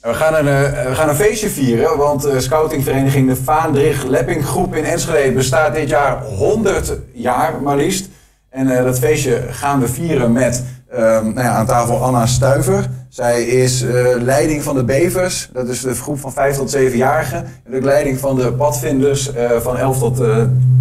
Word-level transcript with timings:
We 0.00 0.14
gaan 0.14 0.34
een, 0.34 0.48
eh, 0.48 0.86
we 0.86 0.94
gaan 0.94 1.08
een 1.08 1.14
feestje 1.14 1.48
vieren, 1.48 1.96
want 1.96 2.22
de 2.22 2.40
scoutingvereniging 2.40 3.28
de 3.28 3.36
Vaandrig 3.36 4.04
Lepping 4.04 4.44
Groep 4.44 4.74
in 4.74 4.84
Enschede 4.84 5.32
bestaat 5.32 5.74
dit 5.74 5.88
jaar 5.88 6.22
100 6.22 6.98
jaar 7.12 7.62
maar 7.62 7.76
liefst. 7.76 8.08
En 8.50 8.68
eh, 8.68 8.84
dat 8.84 8.98
feestje 8.98 9.42
gaan 9.50 9.80
we 9.80 9.88
vieren 9.88 10.32
met 10.32 10.64
ehm, 10.90 11.24
nou 11.24 11.40
ja, 11.40 11.50
aan 11.50 11.66
tafel 11.66 12.02
Anna 12.02 12.26
Stuiver. 12.26 12.90
Zij 13.08 13.42
is 13.42 13.82
eh, 13.82 13.92
leiding 14.18 14.62
van 14.62 14.74
de 14.74 14.84
Bevers, 14.84 15.50
dat 15.52 15.68
is 15.68 15.80
de 15.80 15.94
groep 15.94 16.18
van 16.18 16.32
5 16.32 16.56
tot 16.56 16.76
7-jarigen. 16.76 17.44
En 17.64 17.76
ook 17.76 17.82
leiding 17.82 18.18
van 18.18 18.36
de 18.36 18.52
padvinders 18.52 19.32
eh, 19.32 19.50
van 19.60 19.78
11 19.78 19.98
tot 19.98 20.20
eh 20.20 20.36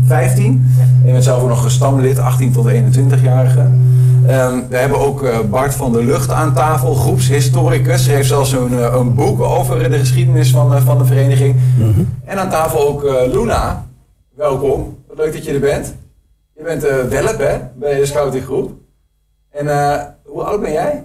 15. 0.08 0.72
En 1.06 1.12
bent 1.12 1.24
zelf 1.24 1.42
ook 1.42 1.48
nog 1.48 1.64
een 1.64 1.72
stamlid, 1.72 2.20
18 2.20 2.52
tot 2.52 2.66
21-jarigen. 2.68 3.99
Ehm, 4.30 4.60
we 4.70 4.78
hebben 4.78 5.00
ook 5.00 5.24
eh, 5.24 5.40
Bart 5.40 5.74
van 5.74 5.94
der 5.94 6.04
Lucht 6.04 6.32
aan 6.32 6.54
tafel, 6.54 6.94
groepshistoricus. 6.94 8.06
Hij 8.06 8.16
heeft 8.16 8.28
zelfs 8.28 8.52
een, 8.52 8.74
eh, 8.80 8.94
een 8.96 9.14
boek 9.16 9.42
over 9.42 9.90
de 9.90 9.98
geschiedenis 10.00 10.52
van, 10.52 10.74
eh, 10.76 10.86
van 10.86 10.98
de 10.98 11.06
vereniging. 11.06 11.56
En 12.26 12.38
aan 12.40 12.50
tafel 12.50 12.88
ook 12.88 13.04
eh, 13.04 13.32
Luna. 13.34 13.86
Welkom, 14.36 14.98
wat 15.08 15.18
leuk 15.18 15.34
dat 15.34 15.46
je 15.46 15.54
er 15.54 15.60
bent. 15.60 15.94
Je 16.56 16.64
bent 16.64 16.84
eh 16.84 16.96
welp 17.10 17.38
hè, 17.40 17.58
bij 17.76 17.96
de 18.00 18.06
scoutinggroep. 18.06 18.72
En 19.52 19.68
eh, 19.68 20.02
hoe 20.26 20.44
oud 20.44 20.62
ben 20.62 20.72
jij? 20.72 21.04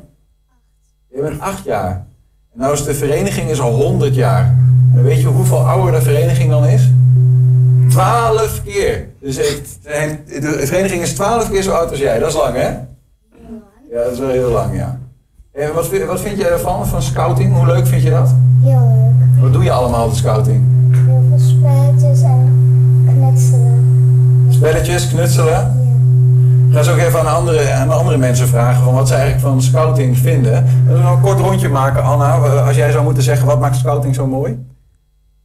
Je 1.14 1.20
bent 1.20 1.40
acht 1.40 1.64
jaar. 1.64 2.06
En 2.52 2.58
nou 2.60 2.72
is 2.72 2.84
de 2.84 2.94
vereniging 2.94 3.50
is 3.50 3.60
al 3.60 3.72
100 3.72 4.14
jaar. 4.14 4.58
En 4.96 5.02
weet 5.02 5.20
je 5.20 5.26
hoeveel 5.26 5.58
ouder 5.68 5.92
de 5.92 6.02
vereniging 6.02 6.50
dan 6.50 6.64
is? 6.66 6.88
12 7.88 8.62
keer. 8.64 9.08
Dus 9.20 9.36
het- 9.36 9.78
de 10.42 10.66
vereniging 10.66 11.02
is 11.02 11.14
12 11.14 11.50
keer 11.50 11.62
zo 11.62 11.70
oud 11.72 11.90
als 11.90 11.98
jij. 11.98 12.18
Dat 12.18 12.28
is 12.28 12.34
lang, 12.36 12.54
hè? 12.56 12.70
Ja, 13.94 14.02
dat 14.02 14.12
is 14.12 14.18
wel 14.18 14.28
heel 14.28 14.50
lang, 14.50 14.76
ja. 14.76 14.98
En 15.52 15.74
wat, 15.74 15.86
vind- 15.88 16.04
wat 16.04 16.20
vind 16.20 16.38
je 16.38 16.48
ervan, 16.48 16.86
van 16.86 17.02
scouting? 17.02 17.54
Hoe 17.56 17.66
leuk 17.66 17.86
vind 17.86 18.02
je 18.02 18.10
dat? 18.10 18.34
Heel 18.62 18.80
leuk. 18.80 19.42
Wat 19.42 19.52
doe 19.52 19.62
je 19.62 19.70
allemaal 19.70 20.04
op 20.04 20.10
de 20.10 20.16
scouting? 20.16 20.64
Heel 21.06 21.22
veel 21.28 21.38
spelletjes 21.38 22.22
en 22.22 22.52
knutselen. 23.06 24.46
Spelletjes, 24.48 25.08
knutselen? 25.08 25.52
Ja. 25.52 25.72
Ik 26.68 26.74
ga 26.74 26.82
zo 26.82 26.92
ook 26.92 26.98
even 26.98 27.18
aan 27.20 27.34
andere, 27.34 27.72
aan 27.72 27.90
andere 27.90 28.16
mensen 28.16 28.48
vragen 28.48 28.84
van 28.84 28.94
wat 28.94 29.08
ze 29.08 29.14
eigenlijk 29.14 29.42
van 29.44 29.62
scouting 29.62 30.18
vinden. 30.18 30.64
We 30.86 30.96
gaan 30.96 31.12
een 31.16 31.20
kort 31.22 31.38
rondje 31.40 31.68
maken, 31.68 32.02
Anna. 32.02 32.36
Als 32.66 32.76
jij 32.76 32.90
zou 32.90 33.04
moeten 33.04 33.22
zeggen, 33.22 33.46
wat 33.46 33.60
maakt 33.60 33.76
scouting 33.76 34.14
zo 34.14 34.26
mooi? 34.26 34.66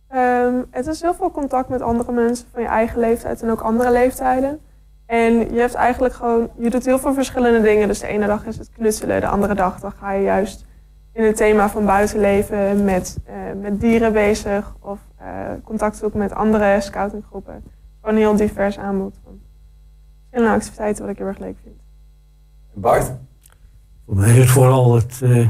Ehm, 0.07 0.53
het 0.71 0.87
is 0.87 1.01
heel 1.01 1.13
veel 1.13 1.31
contact 1.31 1.69
met 1.69 1.81
andere 1.81 2.11
mensen 2.11 2.45
van 2.53 2.61
je 2.61 2.67
eigen 2.67 2.99
leeftijd 2.99 3.41
en 3.43 3.51
ook 3.51 3.61
andere 3.61 3.91
leeftijden. 3.91 4.59
En 5.09 5.53
je 5.53 5.59
hebt 5.59 5.73
eigenlijk 5.73 6.13
gewoon, 6.13 6.49
je 6.57 6.69
doet 6.69 6.85
heel 6.85 6.99
veel 6.99 7.13
verschillende 7.13 7.61
dingen. 7.61 7.87
Dus 7.87 7.99
de 7.99 8.07
ene 8.07 8.27
dag 8.27 8.45
is 8.45 8.57
het 8.57 8.69
knutselen, 8.69 9.21
de 9.21 9.27
andere 9.27 9.53
dag 9.55 9.79
dan 9.79 9.91
ga 9.91 10.11
je 10.11 10.23
juist 10.23 10.65
in 11.13 11.23
het 11.23 11.35
thema 11.35 11.69
van 11.69 11.85
buitenleven 11.85 12.83
met, 12.83 13.17
eh, 13.25 13.35
met 13.61 13.79
dieren 13.79 14.13
bezig 14.13 14.75
of 14.79 14.99
eh, 15.17 15.25
contact 15.63 15.97
zoeken 15.97 16.19
met 16.19 16.33
andere 16.33 16.81
scoutinggroepen. 16.81 17.63
Gewoon 17.99 18.15
een 18.15 18.21
heel 18.21 18.35
divers 18.35 18.77
aanbod 18.77 19.19
van 19.23 19.39
verschillende 20.19 20.55
activiteiten 20.55 21.01
wat 21.01 21.11
ik 21.11 21.17
heel 21.17 21.27
erg 21.27 21.39
leuk 21.39 21.57
vind. 21.63 21.75
Bart? 22.73 23.11
Voor 24.05 24.15
mij 24.15 24.29
is 24.29 24.37
het 24.37 24.49
vooral 24.49 24.95
het, 24.95 25.21
eh, 25.21 25.47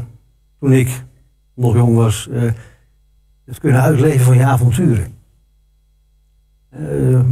toen 0.59 0.71
ik 0.73 1.03
nog 1.53 1.75
jong 1.75 1.95
was, 1.95 2.30
eh, 2.30 2.52
het 3.45 3.59
kunnen 3.59 3.81
uitleven 3.81 4.25
van 4.25 4.35
je 4.35 4.45
avonturen. 4.45 5.18
Eh, 6.69 6.79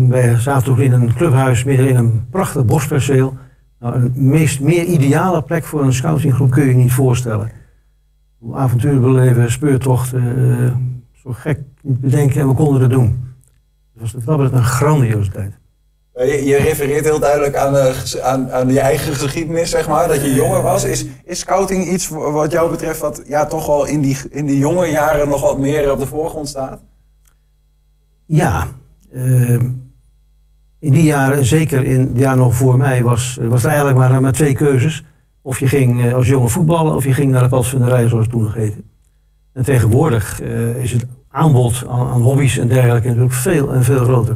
wij 0.09 0.39
zaten 0.39 0.63
toen 0.63 0.81
in 0.81 0.91
een 0.91 1.13
clubhuis 1.13 1.63
midden 1.63 1.88
in 1.89 1.95
een 1.95 2.27
prachtig 2.30 2.66
bosperceel. 2.66 3.38
Nou, 3.80 3.95
een 3.95 4.11
meest, 4.16 4.59
meer 4.59 4.83
ideale 4.83 5.41
plek 5.41 5.63
voor 5.63 5.83
een 5.83 5.93
scoutinggroep 5.93 6.52
kun 6.52 6.66
je 6.66 6.73
niet 6.73 6.91
voorstellen. 6.93 7.52
Hoe 8.38 8.55
avonturen 8.55 9.02
beleven, 9.02 9.52
speurtochten, 9.52 10.21
eh, 10.21 10.71
zo 11.23 11.31
gek 11.31 11.59
bedenken 11.81 12.41
en 12.41 12.47
we 12.47 12.53
konden 12.53 12.81
het 12.81 12.91
doen. 12.91 13.25
Het 13.99 14.25
was 14.25 14.39
dat 14.39 14.52
een 14.52 14.63
grandioze 14.63 15.31
tijd. 15.31 15.53
Je, 16.13 16.58
refereert 16.61 17.05
heel 17.05 17.19
duidelijk 17.19 17.55
aan, 17.55 17.75
eh, 17.77 18.21
aan, 18.21 18.52
aan 18.52 18.70
je 18.73 18.80
eigen 18.80 19.14
geschiedenis, 19.15 19.70
zeg 19.70 19.87
maar, 19.87 20.08
dat 20.08 20.21
je 20.21 20.33
jonger 20.33 20.61
was. 20.61 20.83
Is, 20.83 21.05
is 21.26 21.39
scouting 21.39 21.87
iets 21.87 22.08
wa- 22.08 22.31
wat 22.31 22.52
jou 22.52 22.70
betreft 22.71 22.99
wat 22.99 23.23
ja, 23.27 23.45
toch 23.45 23.67
wel 23.67 23.86
in 23.86 24.02
die, 24.02 24.17
in 24.30 24.45
die 24.45 24.58
jonge 24.58 24.86
jaren 24.87 25.30
nog 25.30 25.42
wat 25.42 25.59
meer 25.59 25.92
op 25.92 25.99
de 25.99 26.05
voorgrond 26.08 26.47
staat? 26.47 26.81
Ja, 28.26 28.67
in 30.80 30.92
die 30.92 31.04
jaren, 31.04 31.45
zeker 31.45 31.84
in 31.84 32.14
de 32.14 32.20
jaren 32.20 32.38
nog 32.38 32.56
voor 32.56 32.78
mij, 32.78 33.04
was, 33.04 33.40
was 33.42 33.64
er 33.64 33.70
eigenlijk 33.70 33.98
maar, 33.98 34.22
maar 34.22 34.32
twee 34.32 34.54
keuzes. 34.54 35.04
Of 35.48 35.60
je 35.60 35.68
ging 35.68 36.06
eh, 36.06 36.14
als 36.14 36.28
jongen 36.28 36.50
voetballen 36.50 36.95
of 36.95 37.04
je 37.04 37.14
ging 37.14 37.32
naar 37.32 37.44
de 37.44 37.50
padvinderij, 37.50 38.08
zoals 38.08 38.28
toen 38.28 38.44
nog 38.44 38.54
heette. 38.54 38.84
En 39.54 39.64
tegenwoordig 39.64 40.42
eh, 40.42 40.84
is 40.84 40.92
het 40.92 41.06
aanbod 41.30 41.84
aan, 41.90 42.22
hobby's 42.22 42.58
en 42.58 42.68
dergelijke 42.68 43.08
natuurlijk 43.08 43.34
veel 43.34 43.73
en 43.73 43.84
veel 43.84 44.04
groter. 44.04 44.36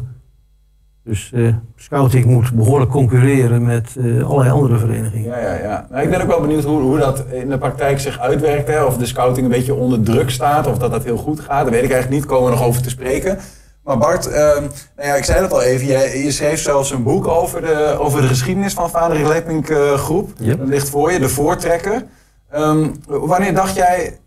Dus 1.04 1.32
eh, 1.34 1.54
scouting 1.76 2.26
moet 2.26 2.54
behoorlijk 2.54 2.92
concurreren 2.92 3.66
met 3.66 3.96
allerlei 4.24 4.50
andere 4.50 4.78
verenigingen. 4.78 5.30
Ja, 5.30 5.40
ja, 5.40 5.54
ja. 5.54 5.88
Nou, 5.90 6.04
ik 6.04 6.10
ben 6.10 6.22
ook 6.22 6.28
wel 6.28 6.42
benieuwd 6.42 6.64
hoe, 6.64 6.82
hoe 6.82 6.98
dat 6.98 7.26
in 7.32 7.50
de 7.50 7.58
praktijk 7.58 8.00
zich 8.00 8.20
uitwerkt. 8.20 8.68
Hè? 8.68 8.84
Of 8.84 8.98
de 8.98 9.06
scouting 9.06 9.46
een 9.46 9.52
beetje 9.52 9.74
onder 9.74 10.02
druk 10.02 10.30
staat, 10.30 10.68
of 10.68 10.78
dat 10.78 10.92
dat 10.92 11.04
heel 11.04 11.18
goed 11.18 11.40
gaat. 11.40 11.64
Daar 11.64 11.74
weet 11.74 11.84
ik 11.84 11.92
eigenlijk 11.92 12.22
niet, 12.22 12.26
komen 12.26 12.50
we 12.50 12.56
nog 12.56 12.66
over 12.66 12.82
te 12.82 12.90
spreken. 12.90 13.38
Maar 13.84 13.98
Bart, 13.98 14.28
ehm, 14.28 14.62
nou 14.96 15.08
ja, 15.08 15.16
ik 15.16 15.24
zei 15.24 15.42
het 15.42 15.52
al 15.52 15.62
even, 15.62 15.88
jij, 15.88 16.24
je 16.24 16.32
schreef 16.32 16.62
zelfs 16.62 16.92
een 16.92 17.04
boek 17.04 17.28
over 17.28 17.62
de, 17.62 17.96
over 18.00 18.22
de 18.22 18.28
geschiedenis 18.28 18.74
van 18.74 18.90
Vader 18.90 19.28
Lepink 19.28 19.70
eh, 19.70 19.94
groep. 19.94 20.32
Dat 20.38 20.68
ligt 20.68 20.90
voor 20.90 21.12
je, 21.12 21.20
de 21.20 21.30
voortrekker. 21.30 22.06
Ehm, 22.50 22.90
wanneer 23.06 23.54
dacht 23.54 23.76
jij, 23.76 24.20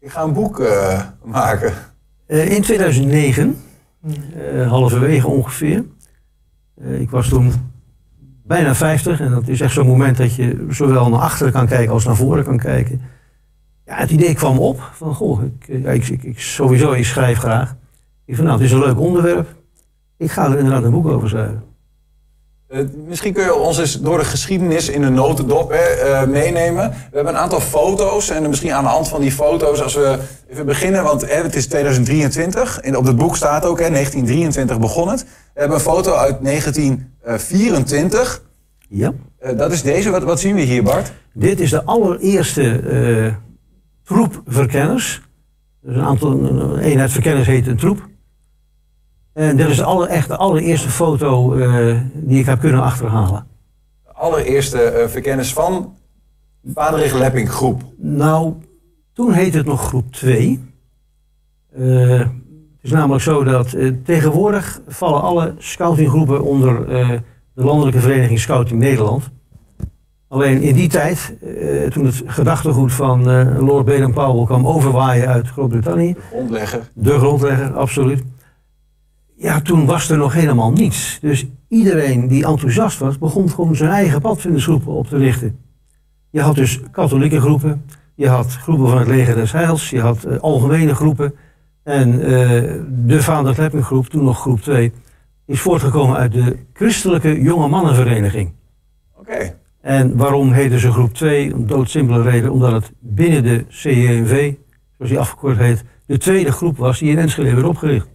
ik 0.00 0.10
ga 0.10 0.22
een 0.22 0.32
boek 0.32 0.60
eh, 0.60 1.00
maken? 1.24 1.72
Eh, 2.26 2.50
in 2.50 2.62
2009, 2.62 3.60
eh, 4.34 4.68
halverwege 4.68 5.28
ongeveer. 5.28 5.84
Ik 6.80 7.10
was 7.10 7.28
toen 7.28 7.52
bijna 8.44 8.74
50 8.74 9.20
en 9.20 9.30
dat 9.30 9.48
is 9.48 9.60
echt 9.60 9.72
zo'n 9.72 9.86
moment 9.86 10.16
dat 10.16 10.34
je 10.34 10.66
zowel 10.70 11.08
naar 11.08 11.20
achteren 11.20 11.52
kan 11.52 11.66
kijken 11.66 11.92
als 11.92 12.04
naar 12.04 12.16
voren 12.16 12.44
kan 12.44 12.58
kijken. 12.58 13.02
Ja, 13.88 13.94
het 13.96 14.10
idee 14.10 14.34
kwam 14.34 14.58
op 14.58 14.90
van, 14.94 15.14
goh, 15.14 15.42
ik, 15.42 15.68
eh, 15.84 15.94
ik, 15.94 16.08
ik, 16.08 16.22
ik- 16.22 16.40
sowieso, 16.40 16.92
ik 16.92 17.04
schrijf 17.04 17.38
graag. 17.38 17.74
Ik 18.26 18.36
van, 18.36 18.44
nou, 18.44 18.56
het 18.56 18.66
is 18.66 18.72
een 18.72 18.78
leuk 18.78 18.98
onderwerp. 19.00 19.48
Ik 20.18 20.30
ga 20.30 20.50
er 20.50 20.58
inderdaad 20.58 20.84
een 20.84 20.90
boek 20.90 21.06
over 21.08 21.28
schrijven. 21.28 21.62
Eh, 22.68 22.80
misschien 23.06 23.32
kun 23.32 23.44
je 23.44 23.54
ons 23.54 23.78
eens 23.78 24.00
door 24.00 24.18
de 24.18 24.24
geschiedenis 24.24 24.88
in 24.88 25.00
de 25.00 25.08
notendop 25.08 25.70
hè, 25.70 25.76
eh, 25.76 26.26
meenemen. 26.26 26.90
We 26.90 26.96
hebben 27.16 27.34
een 27.34 27.40
aantal 27.40 27.60
foto's 27.60 28.30
en 28.30 28.48
misschien 28.48 28.72
aan 28.72 28.84
de 28.84 28.90
hand 28.90 29.08
van 29.08 29.20
die 29.20 29.32
foto's, 29.32 29.82
als 29.82 29.94
we 29.94 30.18
even 30.50 30.66
beginnen, 30.66 31.02
want 31.04 31.20
hè, 31.30 31.42
het 31.42 31.54
is 31.56 31.66
2023. 31.66 32.80
En 32.80 32.96
op 32.96 33.04
het 33.04 33.16
boek 33.16 33.36
staat 33.36 33.64
ook, 33.64 33.78
hè, 33.80 33.90
1923 33.90 34.78
begon 34.78 35.08
het. 35.08 35.22
We 35.22 35.28
hebben 35.60 35.76
een 35.76 35.82
foto 35.84 36.12
uit 36.14 36.42
1924. 36.42 38.42
Ja. 38.88 39.12
Dat 39.56 39.72
is 39.72 39.82
deze. 39.82 40.10
Wat, 40.10 40.22
wat 40.22 40.40
zien 40.40 40.54
we 40.54 40.60
hier, 40.60 40.82
Bart? 40.82 41.12
Dit 41.32 41.60
is 41.60 41.70
de 41.70 41.84
allereerste 41.84 42.80
troep 44.08 44.42
verkenners. 44.46 45.22
Dus 45.82 45.96
een 45.96 46.02
aantal 46.02 46.32
een 46.32 46.78
eenheid 46.78 47.12
verkenners 47.12 47.46
heet 47.46 47.66
een 47.66 47.76
troep. 47.76 48.08
En 49.32 49.56
dit 49.56 49.68
is 49.68 49.76
de 49.76 49.84
aller, 49.84 50.08
echt 50.08 50.28
de 50.28 50.36
allereerste 50.36 50.88
foto 50.88 51.54
eh, 51.54 52.00
die 52.14 52.38
ik 52.38 52.46
heb 52.46 52.60
kunnen 52.60 52.82
achterhalen. 52.82 53.46
De 54.04 54.12
allereerste 54.12 54.82
eh, 54.82 55.08
verkennis 55.08 55.52
van 55.52 55.94
Vaderig 56.74 57.14
Lepping 57.14 57.50
groep. 57.50 57.82
Nou, 57.96 58.54
toen 59.12 59.32
heette 59.32 59.56
het 59.56 59.66
nog 59.66 59.86
groep 59.86 60.12
2. 60.12 60.64
Eh, 61.72 62.18
het 62.18 62.30
is 62.82 62.90
namelijk 62.90 63.22
zo 63.22 63.44
dat 63.44 63.76
tegenwoordig 64.04 64.80
vallen 64.86 65.22
alle 65.22 65.54
scoutinggroepen 65.58 66.42
onder 66.42 66.86
de 67.54 67.64
Landelijke 67.64 68.00
Vereniging 68.00 68.40
Scouting 68.40 68.80
Nederland. 68.80 69.30
Alleen 70.28 70.62
in 70.62 70.74
die 70.74 70.88
tijd, 70.88 71.36
eh, 71.42 71.90
toen 71.90 72.04
het 72.04 72.22
gedachtegoed 72.26 72.92
van 72.92 73.30
eh, 73.30 73.66
Lord 73.66 73.84
Baden-Powell 73.84 74.44
kwam 74.44 74.66
overwaaien 74.66 75.28
uit 75.28 75.48
Groot-Brittannië, 75.48 76.16
Grondlegger. 76.30 76.90
de 76.94 77.18
grondlegger, 77.18 77.72
absoluut. 77.72 78.22
Ja, 79.36 79.60
toen 79.60 79.86
was 79.86 80.10
er 80.10 80.16
nog 80.16 80.32
helemaal 80.32 80.72
niets. 80.72 81.18
Dus 81.20 81.46
iedereen 81.68 82.28
die 82.28 82.46
enthousiast 82.46 82.98
was, 82.98 83.18
begon 83.18 83.50
gewoon 83.50 83.76
zijn 83.76 83.90
eigen 83.90 84.20
padvindersgroepen 84.20 84.92
op 84.92 85.06
te 85.06 85.16
richten. 85.16 85.58
Je 86.30 86.40
had 86.40 86.54
dus 86.54 86.80
katholieke 86.90 87.40
groepen, 87.40 87.84
je 88.14 88.28
had 88.28 88.56
groepen 88.56 88.88
van 88.88 88.98
het 88.98 89.08
leger 89.08 89.34
des 89.34 89.52
Heils, 89.52 89.90
je 89.90 90.00
had 90.00 90.24
eh, 90.24 90.38
algemene 90.38 90.94
groepen. 90.94 91.34
En 91.82 92.18
de 93.06 93.22
Vader 93.22 93.82
groep, 93.82 94.06
toen 94.06 94.24
nog 94.24 94.40
groep 94.40 94.60
2, 94.60 94.92
is 95.46 95.60
voortgekomen 95.60 96.16
uit 96.16 96.32
de 96.32 96.56
christelijke 96.72 97.40
jonge 97.42 97.68
mannenvereniging. 97.68 98.52
Oké. 99.18 99.54
En 99.88 100.16
waarom 100.16 100.52
heette 100.52 100.78
ze 100.78 100.92
groep 100.92 101.14
2? 101.14 101.54
Om 101.54 101.66
doodsimpele 101.66 102.22
reden, 102.22 102.50
omdat 102.50 102.72
het 102.72 102.90
binnen 102.98 103.42
de 103.42 103.64
CJNV, 103.68 104.54
zoals 104.96 105.10
die 105.10 105.18
afgekort 105.18 105.56
heet, 105.56 105.84
de 106.06 106.18
tweede 106.18 106.52
groep 106.52 106.76
was 106.76 106.98
die 106.98 107.10
in 107.10 107.18
Enschede 107.18 107.54
werd 107.54 107.66
opgericht. 107.66 108.06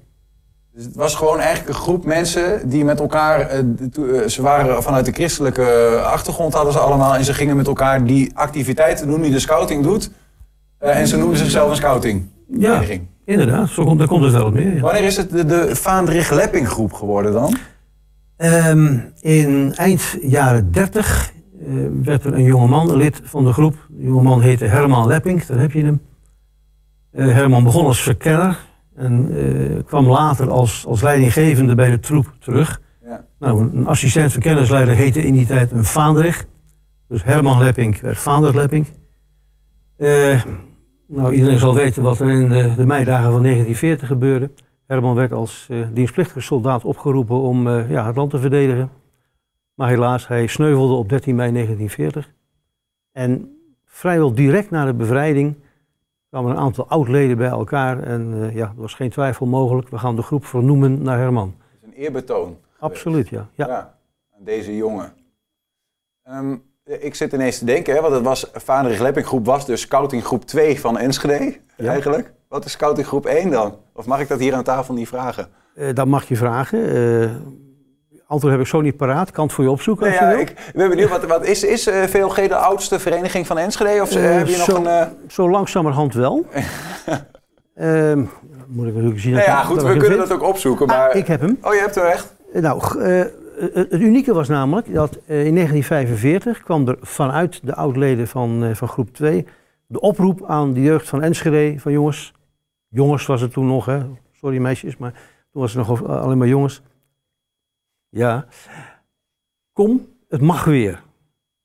Dus 0.74 0.86
het 0.86 0.96
was 0.96 1.16
gewoon 1.16 1.40
eigenlijk 1.40 1.70
een 1.70 1.82
groep 1.82 2.06
mensen 2.06 2.70
die 2.70 2.84
met 2.84 3.00
elkaar, 3.00 3.40
eh, 3.40 3.60
eh, 3.60 4.28
ze 4.28 4.42
waren 4.42 4.84
vanuit 4.84 5.06
de 5.06 5.12
christelijke 5.12 6.00
achtergrond 6.04 6.54
hadden 6.54 6.74
ze 6.74 6.80
allemaal 6.80 7.16
en 7.16 7.26
ze 7.26 7.34
gingen 7.34 7.56
met 7.56 7.68
elkaar 7.68 8.06
die 8.06 8.32
activiteiten 8.34 9.08
doen 9.08 9.22
die 9.22 9.32
de 9.32 9.40
scouting 9.40 9.84
doet. 9.84 10.12
Eh, 10.78 11.00
en 11.00 11.08
ze 11.08 11.18
noemden 11.18 11.38
zichzelf 11.38 11.70
een 11.70 11.76
scouting. 11.76 12.28
Ja, 12.58 12.82
inderdaad. 13.26 13.70
Zo 13.70 13.84
komt, 13.84 14.00
daar 14.00 14.08
komt 14.08 14.24
het 14.24 14.34
wel 14.34 14.46
op 14.46 14.54
neer. 14.54 14.76
ja. 14.76 14.82
Wanneer 14.82 15.04
is 15.04 15.18
het 15.18 15.30
de, 15.30 15.46
de 15.46 15.76
Vaandrig-Lepping 15.76 16.68
groep 16.68 16.94
geworden 16.94 17.34
dan? 17.34 17.58
Ehm, 18.38 18.98
in 19.22 19.74
eind 19.76 20.18
jaren 20.22 20.72
30 20.72 21.33
eh, 21.68 21.74
werd 22.04 22.24
er 22.24 22.34
een 22.34 22.44
jongeman 22.44 22.96
lid 22.96 23.22
van 23.24 23.46
de 23.46 23.54
groep. 23.54 23.88
De 23.90 24.04
jongeman 24.04 24.42
heette 24.42 24.66
Herman 24.66 25.08
Lepping, 25.08 25.46
daar 25.46 25.60
heb 25.60 25.72
je 25.72 25.84
hem. 25.84 26.02
Eh, 27.12 27.26
Herman 27.26 27.64
begon 27.64 27.86
als 27.86 28.02
verkenner 28.02 28.58
en 28.96 29.30
eh, 29.36 29.84
kwam 29.86 30.08
later 30.08 30.50
als, 30.50 30.86
als 30.86 31.02
leidinggevende 31.02 31.76
bij 31.76 31.90
de 31.90 32.00
troep 32.00 32.34
terug. 32.40 32.82
Ja. 33.04 33.26
Nou, 33.40 33.62
een 33.74 33.88
assistent 33.88 34.32
verkennersleider 34.32 34.96
heette 34.96 35.24
in 35.24 35.34
die 35.34 35.46
tijd 35.46 35.72
een 35.72 35.84
Vaandrig. 35.84 36.46
Dus 37.08 37.24
Herman 37.24 37.60
Lepping 37.60 38.02
werd 38.02 38.18
Vaandrig 38.18 38.56
Lepping. 38.56 38.88
Nou, 41.08 41.34
iedereen 41.34 41.60
zal 41.60 41.76
weten 41.76 42.04
wat 42.04 42.20
er 42.20 42.30
in 42.30 42.50
de, 42.50 42.74
de 42.76 42.86
meidagen 42.86 43.32
van 43.32 43.42
1940 43.42 44.08
gebeurde. 44.08 44.52
Herman 44.88 45.16
werd 45.16 45.32
als 45.32 45.70
dienstplichtige 45.94 46.42
soldaat 46.42 46.84
opgeroepen 46.84 47.42
om 47.42 47.70
ja, 47.70 48.06
het 48.06 48.16
land 48.16 48.30
te 48.30 48.40
verdedigen. 48.40 48.90
Maar 49.74 49.90
helaas, 49.90 50.28
hij 50.28 50.48
sneuvelde 50.48 50.94
op 50.94 51.10
13 51.10 51.36
mei 51.36 51.52
1940. 51.52 52.34
En 53.12 53.58
vrijwel 53.86 54.34
direct 54.34 54.70
na 54.70 54.86
de 54.86 54.94
bevrijding 54.94 55.56
kwamen 56.30 56.52
een 56.52 56.58
aantal 56.58 56.88
oud-leden 56.88 57.38
bij 57.38 57.50
elkaar. 57.50 58.04
En 58.04 58.34
eh, 58.44 58.56
ja, 58.56 58.66
er 58.66 58.82
was 58.82 58.94
geen 58.94 59.10
twijfel 59.10 59.46
mogelijk. 59.46 59.90
We 59.90 59.98
gaan 59.98 60.16
de 60.16 60.22
groep 60.22 60.46
vernoemen 60.46 61.02
naar 61.02 61.18
Herman. 61.18 61.56
Is 61.82 61.88
een 61.88 61.94
eerbetoon. 61.94 62.58
Absoluut, 62.80 63.30
ja. 63.30 63.50
ja. 63.54 63.68
Ja, 63.68 63.98
aan 64.38 64.44
deze 64.44 64.76
jongen. 64.76 65.14
Ehm, 66.24 66.56
ik 66.84 67.16
zit 67.16 67.34
ineens 67.34 67.58
te 67.58 67.66
denken, 67.66 67.94
hè, 67.96 68.02
want 68.02 68.14
het 68.14 68.24
was, 68.24 68.50
Vaandrig 68.54 69.00
Lepping 69.00 69.26
groep 69.26 69.46
was 69.46 69.66
dus 69.66 69.82
scouting 69.82 70.24
groep 70.26 70.46
2 70.46 70.80
van 70.80 70.98
Enschede, 70.98 71.58
Ja. 71.78 71.90
eigenlijk. 71.90 72.34
Wat 72.48 72.66
is 72.66 72.72
scouting 72.72 73.08
groep 73.08 73.26
1 73.26 73.50
dan? 73.52 73.78
Of 73.94 74.06
mag 74.06 74.20
ik 74.20 74.28
dat 74.28 74.40
hier 74.40 74.54
aan 74.54 74.64
tafel 74.64 74.94
niet 74.94 75.08
vragen? 75.08 75.48
Eh, 75.76 75.94
dat 75.94 76.08
mag 76.08 76.28
je 76.28 76.36
vragen. 76.36 76.90
Eh, 76.90 77.32
antwoord 78.28 78.54
heb 78.54 78.62
ik 78.62 78.68
zo 78.70 78.82
niet 78.82 78.98
paraat. 78.98 79.32
Kan 79.32 79.44
het 79.46 79.54
voor 79.54 79.64
je 79.64 79.70
opzoeken 79.72 80.06
als 80.08 80.16
Nou 80.20 80.26
ja, 80.26 80.32
je 80.32 80.46
wil. 80.46 80.46
ik 80.56 80.72
ben 80.76 80.90
benieuwd, 80.90 81.10
wat, 81.10 81.26
wat 81.26 81.46
is, 81.46 81.64
is 81.64 81.88
eh, 81.88 82.04
VLG 82.04 82.36
de 82.48 82.56
oudste 82.56 83.00
vereniging 83.00 83.48
van 83.48 83.58
Enschede? 83.58 84.02
Of 84.02 84.16
eh, 84.16 84.30
Eh, 84.32 84.38
heb 84.38 84.48
je 84.48 84.58
nog 84.58 84.66
zo- 84.66 84.86
een... 84.86 85.08
Zo 85.28 85.50
langzamerhand 85.50 86.14
wel. 86.14 86.46
Ehm, 87.76 88.20
moet 88.68 88.88
ik 88.88 88.94
natuurlijk 88.94 89.20
zien. 89.20 89.32
nou 89.34 89.44
ja, 89.46 89.64
goed, 89.64 89.82
we 89.82 89.90
kunnen 89.90 90.06
vind. 90.08 90.18
dat 90.20 90.32
ook 90.32 90.44
opzoeken, 90.44 90.88
Ah, 90.88 90.98
maar... 90.98 91.16
ik 91.16 91.28
heb 91.28 91.42
hem. 91.42 91.58
Oh, 91.62 91.74
je 91.74 91.80
hebt 91.80 91.96
hem 91.96 92.06
echt? 92.06 92.36
Nou, 92.54 92.82
het 93.74 93.92
unieke 93.92 94.34
was 94.34 94.48
namelijk 94.48 94.94
dat 94.94 95.16
in 95.16 95.56
1945 95.56 96.64
kwam 96.64 96.88
er 96.88 96.98
vanuit 97.02 97.60
de 97.64 97.76
oudleden 97.76 98.28
van, 98.28 98.72
van 98.74 98.88
groep 98.88 99.14
2 99.14 99.48
de 99.88 100.00
oproep 100.00 100.44
aan 100.48 100.74
de 100.74 100.82
jeugd 100.82 101.10
van 101.10 101.22
Enschede 101.24 101.80
van 101.80 101.92
jongens, 101.92 102.34
jongens 102.90 103.26
was 103.26 103.42
het 103.42 103.54
toen 103.54 103.68
nog, 103.68 103.86
hè? 103.86 104.00
sorry 104.32 104.58
meisjes, 104.58 104.98
maar 104.98 105.12
toen 105.52 105.62
was 105.62 105.74
het 105.74 105.88
nog 105.88 106.08
alleen 106.08 106.38
maar 106.38 106.48
jongens. 106.48 106.82
Ja, 108.16 108.46
kom, 109.72 110.08
het 110.30 110.42
mag 110.42 110.66
weer. 110.66 111.04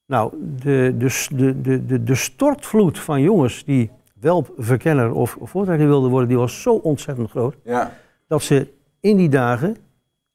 Nou, 0.07 0.33
de, 0.63 0.95
de, 0.99 1.09
s- 1.09 1.29
de, 1.33 1.61
de, 1.61 1.87
de, 1.87 2.03
de 2.03 2.15
stortvloed 2.15 2.99
van 2.99 3.21
jongens 3.21 3.65
die 3.65 3.91
wel 4.21 4.47
verkenner 4.57 5.13
of 5.13 5.37
voortrekker 5.43 5.87
wilden 5.87 6.11
worden, 6.11 6.29
die 6.29 6.39
was 6.39 6.63
zo 6.63 6.75
ontzettend 6.75 7.31
groot 7.31 7.57
Ja. 7.65 7.93
dat 8.27 8.43
ze 8.43 8.69
in 9.01 9.17
die 9.17 9.29
dagen 9.29 9.77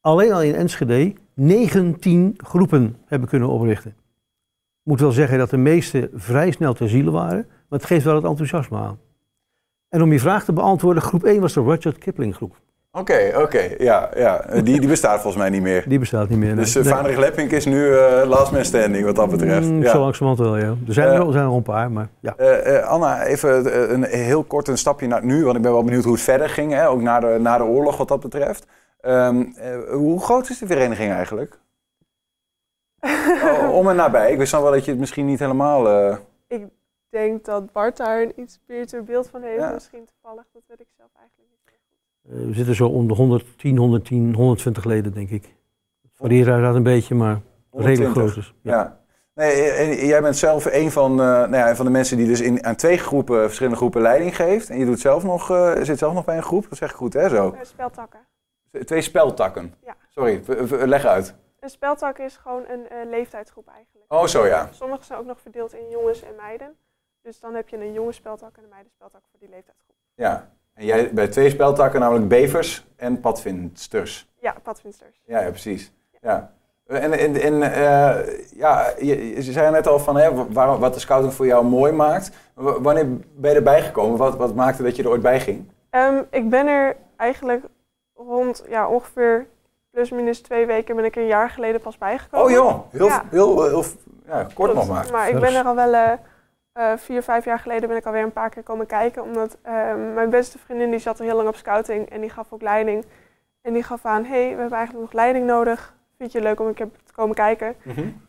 alleen 0.01 0.31
al 0.31 0.41
in 0.41 0.55
Enschede 0.55 1.13
19 1.33 2.33
groepen 2.37 2.97
hebben 3.05 3.29
kunnen 3.29 3.49
oprichten. 3.49 3.91
Ik 3.91 4.89
moet 4.89 4.99
wel 4.99 5.11
zeggen 5.11 5.37
dat 5.37 5.49
de 5.49 5.57
meeste 5.57 6.09
vrij 6.13 6.51
snel 6.51 6.73
ter 6.73 6.89
ziele 6.89 7.11
waren, 7.11 7.45
maar 7.47 7.79
het 7.79 7.85
geeft 7.87 8.05
wel 8.05 8.15
het 8.15 8.23
enthousiasme 8.23 8.77
aan. 8.77 8.99
En 9.89 10.01
om 10.01 10.11
je 10.11 10.19
vraag 10.19 10.43
te 10.45 10.53
beantwoorden, 10.53 11.03
groep 11.03 11.23
1 11.23 11.41
was 11.41 11.53
de 11.53 11.61
Rudyard 11.63 11.97
Kipling 11.97 12.35
groep. 12.35 12.61
Oké, 12.97 13.31
oké, 13.37 13.75
ja, 13.77 14.09
ja. 14.15 14.41
Eh, 14.43 14.63
Die, 14.63 14.79
die 14.79 14.89
bestaat 14.89 15.13
volgens 15.21 15.35
mij 15.35 15.49
niet 15.49 15.61
meer. 15.61 15.83
Die 15.87 15.99
bestaat 15.99 16.29
niet 16.29 16.37
meer. 16.37 16.47
nee. 16.47 16.55
Dus 16.63 16.75
uh, 16.75 16.83
Nee. 16.83 16.93
Vaandrig 16.93 17.17
Lepping 17.17 17.51
is 17.51 17.65
nu 17.65 17.97
eh, 17.97 18.23
last 18.27 18.51
man 18.51 18.65
standing 18.65 19.05
wat 19.05 19.15
dat 19.15 19.29
betreft. 19.29 19.67
Mm, 19.67 19.81
Ja. 19.81 19.89
Zo 19.91 19.99
langzamerhand 19.99 20.47
wel, 20.49 20.57
ja. 20.57 20.75
Er 20.87 20.93
zijn 20.93 21.07
er, 21.07 21.13
Eh, 21.13 21.17
wel- 21.17 21.27
er 21.27 21.33
zijn 21.33 21.45
er 21.45 21.51
een 21.53 21.61
paar, 21.63 21.91
maar 21.91 22.07
ja. 22.19 22.33
Eh, 22.37 22.77
eh, 22.77 22.85
Anna, 22.87 23.23
even 23.23 23.71
eh, 23.73 23.89
een 23.91 24.03
heel 24.03 24.43
kort 24.43 24.67
een 24.67 24.77
stapje 24.77 25.07
naar 25.07 25.25
nu, 25.25 25.43
want 25.43 25.55
ik 25.55 25.61
ben 25.61 25.71
wel 25.71 25.83
benieuwd 25.83 26.03
hoe 26.03 26.13
het 26.13 26.21
verder 26.21 26.49
ging, 26.49 26.71
hè? 26.71 26.87
ook 26.89 27.01
na 27.01 27.19
de, 27.19 27.37
na 27.39 27.57
de 27.57 27.63
oorlog 27.63 27.97
wat 27.97 28.07
dat 28.07 28.19
betreft. 28.19 28.65
Ehm, 29.01 29.41
eh, 29.55 29.75
hoe 29.91 30.21
groot 30.21 30.49
is 30.49 30.57
de 30.57 30.67
vereniging 30.67 31.11
eigenlijk? 31.11 31.59
Oh, 33.43 33.75
om 33.75 33.89
en 33.89 33.95
nabij. 33.95 34.31
Ik 34.31 34.37
wist 34.37 34.51
dan 34.51 34.61
wel 34.61 34.71
dat 34.71 34.85
je 34.85 34.91
het 34.91 34.99
misschien 34.99 35.25
niet 35.25 35.39
helemaal... 35.39 35.89
eh, 35.89 36.17
Ik 36.47 36.65
denk 37.09 37.45
dat 37.45 37.71
Bart 37.71 37.97
daar 37.97 38.21
een 38.21 38.33
iets 38.35 38.59
beter 38.67 39.03
beeld 39.03 39.29
van 39.29 39.41
heeft. 39.41 39.59
Ja. 39.61 39.71
Misschien 39.73 40.05
toevallig, 40.05 40.43
dat 40.53 40.61
weet 40.67 40.79
ik 40.79 40.87
zelf 40.97 41.09
eigenlijk 41.19 41.37
niet. 41.39 41.42
Eh, 41.42 41.42
we 42.23 42.53
zitten 42.53 42.75
zo 42.75 42.87
om 42.87 43.07
de 43.07 43.13
110, 43.13 43.77
110, 43.77 44.33
120 44.35 44.83
leden, 44.83 45.13
denk 45.13 45.29
ik. 45.29 45.43
Het 46.01 46.11
varieert 46.13 46.47
uiteraard 46.47 46.75
een 46.75 46.83
beetje, 46.83 47.15
maar 47.15 47.41
redelijk 47.71 48.13
120. 48.13 48.13
groot 48.13 48.35
dus. 48.35 48.53
Ja. 48.61 49.01
Nee, 49.33 49.69
en 49.71 50.05
jij 50.05 50.21
bent 50.21 50.37
zelf 50.37 50.65
een 50.65 50.91
van, 50.91 51.11
eh, 51.11 51.25
nou 51.25 51.55
ja, 51.55 51.69
een 51.69 51.75
van 51.75 51.85
de 51.85 51.91
mensen 51.91 52.17
die 52.17 52.27
dus 52.27 52.41
in, 52.41 52.65
aan 52.65 52.75
twee 52.75 52.97
groepen, 52.97 53.41
verschillende 53.41 53.77
groepen 53.77 54.01
leiding 54.01 54.35
geeft. 54.35 54.69
En 54.69 54.79
je 54.79 54.85
doet 54.85 54.99
zelf 54.99 55.23
nog, 55.23 55.49
eh, 55.49 55.81
zit 55.81 55.97
zelf 55.97 56.13
nog 56.13 56.25
bij 56.25 56.37
een 56.37 56.43
groep, 56.43 56.69
dat 56.69 56.77
zeg 56.77 56.89
ik 56.89 56.95
goed 56.95 57.13
hè 57.13 57.29
zo. 57.29 57.51
Eh, 57.51 57.59
speltakken. 57.63 58.19
Twee 58.85 59.01
speltakken. 59.01 59.73
Ja. 59.85 59.95
Sorry, 60.09 60.43
leg 60.69 61.05
uit. 61.05 61.35
Een 61.63 61.69
speltak 61.69 62.17
is 62.17 62.37
gewoon 62.37 62.63
een 62.67 62.89
eh, 62.89 63.09
leeftijdsgroep 63.09 63.67
eigenlijk. 63.67 64.13
Oh 64.13 64.25
zo 64.25 64.45
ja. 64.45 64.69
Sommige 64.71 65.03
zijn 65.03 65.19
ook 65.19 65.25
nog 65.25 65.39
verdeeld 65.41 65.73
in 65.73 65.89
jongens 65.89 66.23
en 66.23 66.35
meiden. 66.35 66.75
Dus 67.21 67.39
dan 67.39 67.53
heb 67.53 67.69
je 67.69 67.77
een 67.77 67.93
jonge 67.93 68.11
speltak 68.11 68.57
en 68.57 68.63
een 68.63 68.69
meidenspeltak 68.69 69.21
voor 69.29 69.39
die 69.39 69.49
leeftijdsgroep. 69.49 69.95
Ja. 70.15 70.51
En 70.73 70.85
jij 70.85 71.13
bij 71.13 71.27
twee 71.27 71.49
speltakken, 71.49 71.99
namelijk 71.99 72.27
bevers 72.27 72.85
en 72.95 73.19
padvindsters. 73.19 74.27
Ja, 74.39 74.55
padvinsters. 74.63 75.21
Ja, 75.25 75.39
ja 75.41 75.49
precies. 75.49 75.91
Ja. 76.21 76.51
En, 76.87 77.11
en, 77.19 77.41
en 77.41 77.61
eh, 77.63 78.49
ja, 78.55 78.93
je, 78.99 79.35
je 79.35 79.41
zei 79.41 79.71
net 79.71 79.87
al 79.87 79.99
van 79.99 80.17
hè, 80.17 80.47
waar, 80.53 80.79
wat 80.79 80.93
de 80.93 80.99
scouting 80.99 81.33
voor 81.33 81.45
jou 81.45 81.65
mooi 81.65 81.91
maakt. 81.91 82.31
W- 82.53 82.77
Wanneer 82.81 83.05
ben 83.35 83.49
je 83.51 83.55
erbij 83.57 83.81
gekomen? 83.81 84.17
Wat, 84.17 84.35
wat 84.35 84.55
maakte 84.55 84.83
dat 84.83 84.95
je 84.95 85.03
er 85.03 85.09
ooit 85.09 85.21
bij 85.21 85.39
ging? 85.39 85.71
Ehm, 85.89 86.21
ik 86.29 86.49
ben 86.49 86.67
er 86.67 86.95
eigenlijk 87.17 87.63
rond 88.15 88.63
ja, 88.69 88.87
ongeveer 88.87 89.47
plus 89.91 90.09
minus 90.11 90.41
twee 90.41 90.65
weken 90.65 90.95
ben 90.95 91.05
ik 91.05 91.15
er 91.15 91.21
een 91.21 91.27
jaar 91.27 91.49
geleden 91.49 91.81
pas 91.81 91.97
bijgekomen. 91.97 92.45
Oh 92.45 92.51
joh, 92.51 92.79
heel, 92.91 93.07
Ja. 93.07 93.23
heel, 93.29 93.63
heel, 93.63 93.83
ja, 94.27 94.43
kort 94.43 94.53
Klopt. 94.53 94.73
nog 94.73 94.87
maar. 94.87 95.07
Maar 95.11 95.29
ik 95.29 95.39
ben 95.39 95.55
er 95.55 95.63
al 95.65 95.75
wel 95.75 95.93
eh, 95.93 96.11
eh, 96.73 96.93
vier, 96.97 97.23
vijf 97.23 97.45
jaar 97.45 97.59
geleden 97.59 97.89
ben 97.89 97.97
ik 97.97 98.05
alweer 98.05 98.23
een 98.23 98.31
paar 98.31 98.49
keer 98.49 98.63
komen 98.63 98.85
kijken. 98.85 99.23
Omdat 99.23 99.57
ehm, 99.61 100.13
mijn 100.13 100.29
beste 100.29 100.59
vriendin 100.59 100.89
die 100.89 100.99
zat 100.99 101.19
er 101.19 101.25
heel 101.25 101.35
lang 101.35 101.47
op 101.47 101.55
scouting 101.55 102.09
en 102.09 102.21
die 102.21 102.29
gaf 102.29 102.53
ook 102.53 102.61
leiding. 102.61 103.05
En 103.61 103.73
die 103.73 103.83
gaf 103.83 104.05
aan, 104.05 104.23
hé, 104.23 104.29
hey, 104.29 104.55
we 104.55 104.59
hebben 104.59 104.77
eigenlijk 104.77 105.05
nog 105.05 105.13
leiding 105.13 105.45
nodig. 105.45 105.95
Vind 106.17 106.31
je 106.31 106.37
het 106.37 106.47
leuk 106.47 106.59
om 106.59 106.67
een 106.67 106.73
keer 106.73 106.89
te 107.05 107.13
komen 107.13 107.35
kijken? 107.35 107.75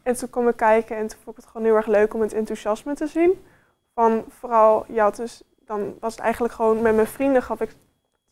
En 0.03 0.17
toen 0.17 0.31
kwam 0.31 0.49
ik 0.49 0.57
kijken 0.57 0.97
en 0.97 1.07
toen 1.07 1.19
vond 1.23 1.37
ik 1.37 1.43
het 1.43 1.53
gewoon 1.53 1.67
heel 1.67 1.77
erg 1.77 1.87
leuk 1.87 2.15
om 2.15 2.21
het 2.21 2.33
enthousiasme 2.33 2.95
te 2.95 3.07
zien. 3.07 3.45
Van 3.95 4.25
vooral, 4.29 4.85
ja, 4.89 5.11
dus 5.11 5.43
dan 5.59 5.97
was 6.01 6.13
het 6.13 6.23
eigenlijk 6.23 6.55
gewoon 6.55 6.83
met 6.83 6.95
mijn 6.95 7.07
vrienden 7.07 7.43
gaf 7.43 7.61
ik 7.61 7.71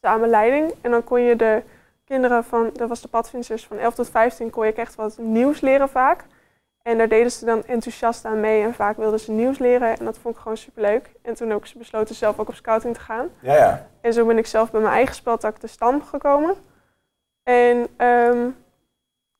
samen 0.00 0.28
leiding. 0.28 0.72
En 0.80 0.90
dan 0.90 1.04
kon 1.04 1.20
je 1.20 1.36
de 1.36 1.62
kinderen 2.04 2.44
van, 2.44 2.70
dat 2.72 2.88
was 2.88 3.00
de 3.00 3.08
padvinders 3.08 3.66
van 3.66 3.78
11 3.78 3.94
tot 3.94 4.10
15, 4.10 4.50
kon 4.50 4.66
je 4.66 4.72
echt 4.72 4.94
wat 4.94 5.18
nieuws 5.18 5.60
leren 5.60 5.88
vaak. 5.88 6.24
En 6.82 6.98
daar 6.98 7.08
deden 7.08 7.30
ze 7.30 7.44
dan 7.44 7.64
enthousiast 7.64 8.24
aan 8.24 8.40
mee 8.40 8.62
en 8.62 8.74
vaak 8.74 8.96
wilden 8.96 9.20
ze 9.20 9.32
nieuws 9.32 9.58
leren. 9.58 9.98
En 9.98 10.04
dat 10.04 10.18
vond 10.18 10.34
ik 10.34 10.40
gewoon 10.40 10.56
superleuk. 10.56 11.12
En 11.22 11.34
toen 11.34 11.52
ook 11.52 11.66
ze 11.66 11.78
besloten 11.78 12.14
zelf 12.14 12.38
ook 12.38 12.48
op 12.48 12.54
scouting 12.54 12.94
te 12.94 13.00
gaan. 13.00 13.28
Ja, 13.40 13.54
ja. 13.54 13.88
En 14.00 14.12
zo 14.12 14.26
ben 14.26 14.38
ik 14.38 14.46
zelf 14.46 14.70
bij 14.70 14.80
mijn 14.80 14.92
eigen 14.92 15.14
speltak 15.14 15.60
de 15.60 15.66
stam 15.66 16.02
gekomen. 16.02 16.54
En 17.42 17.86
ehm, 17.96 18.48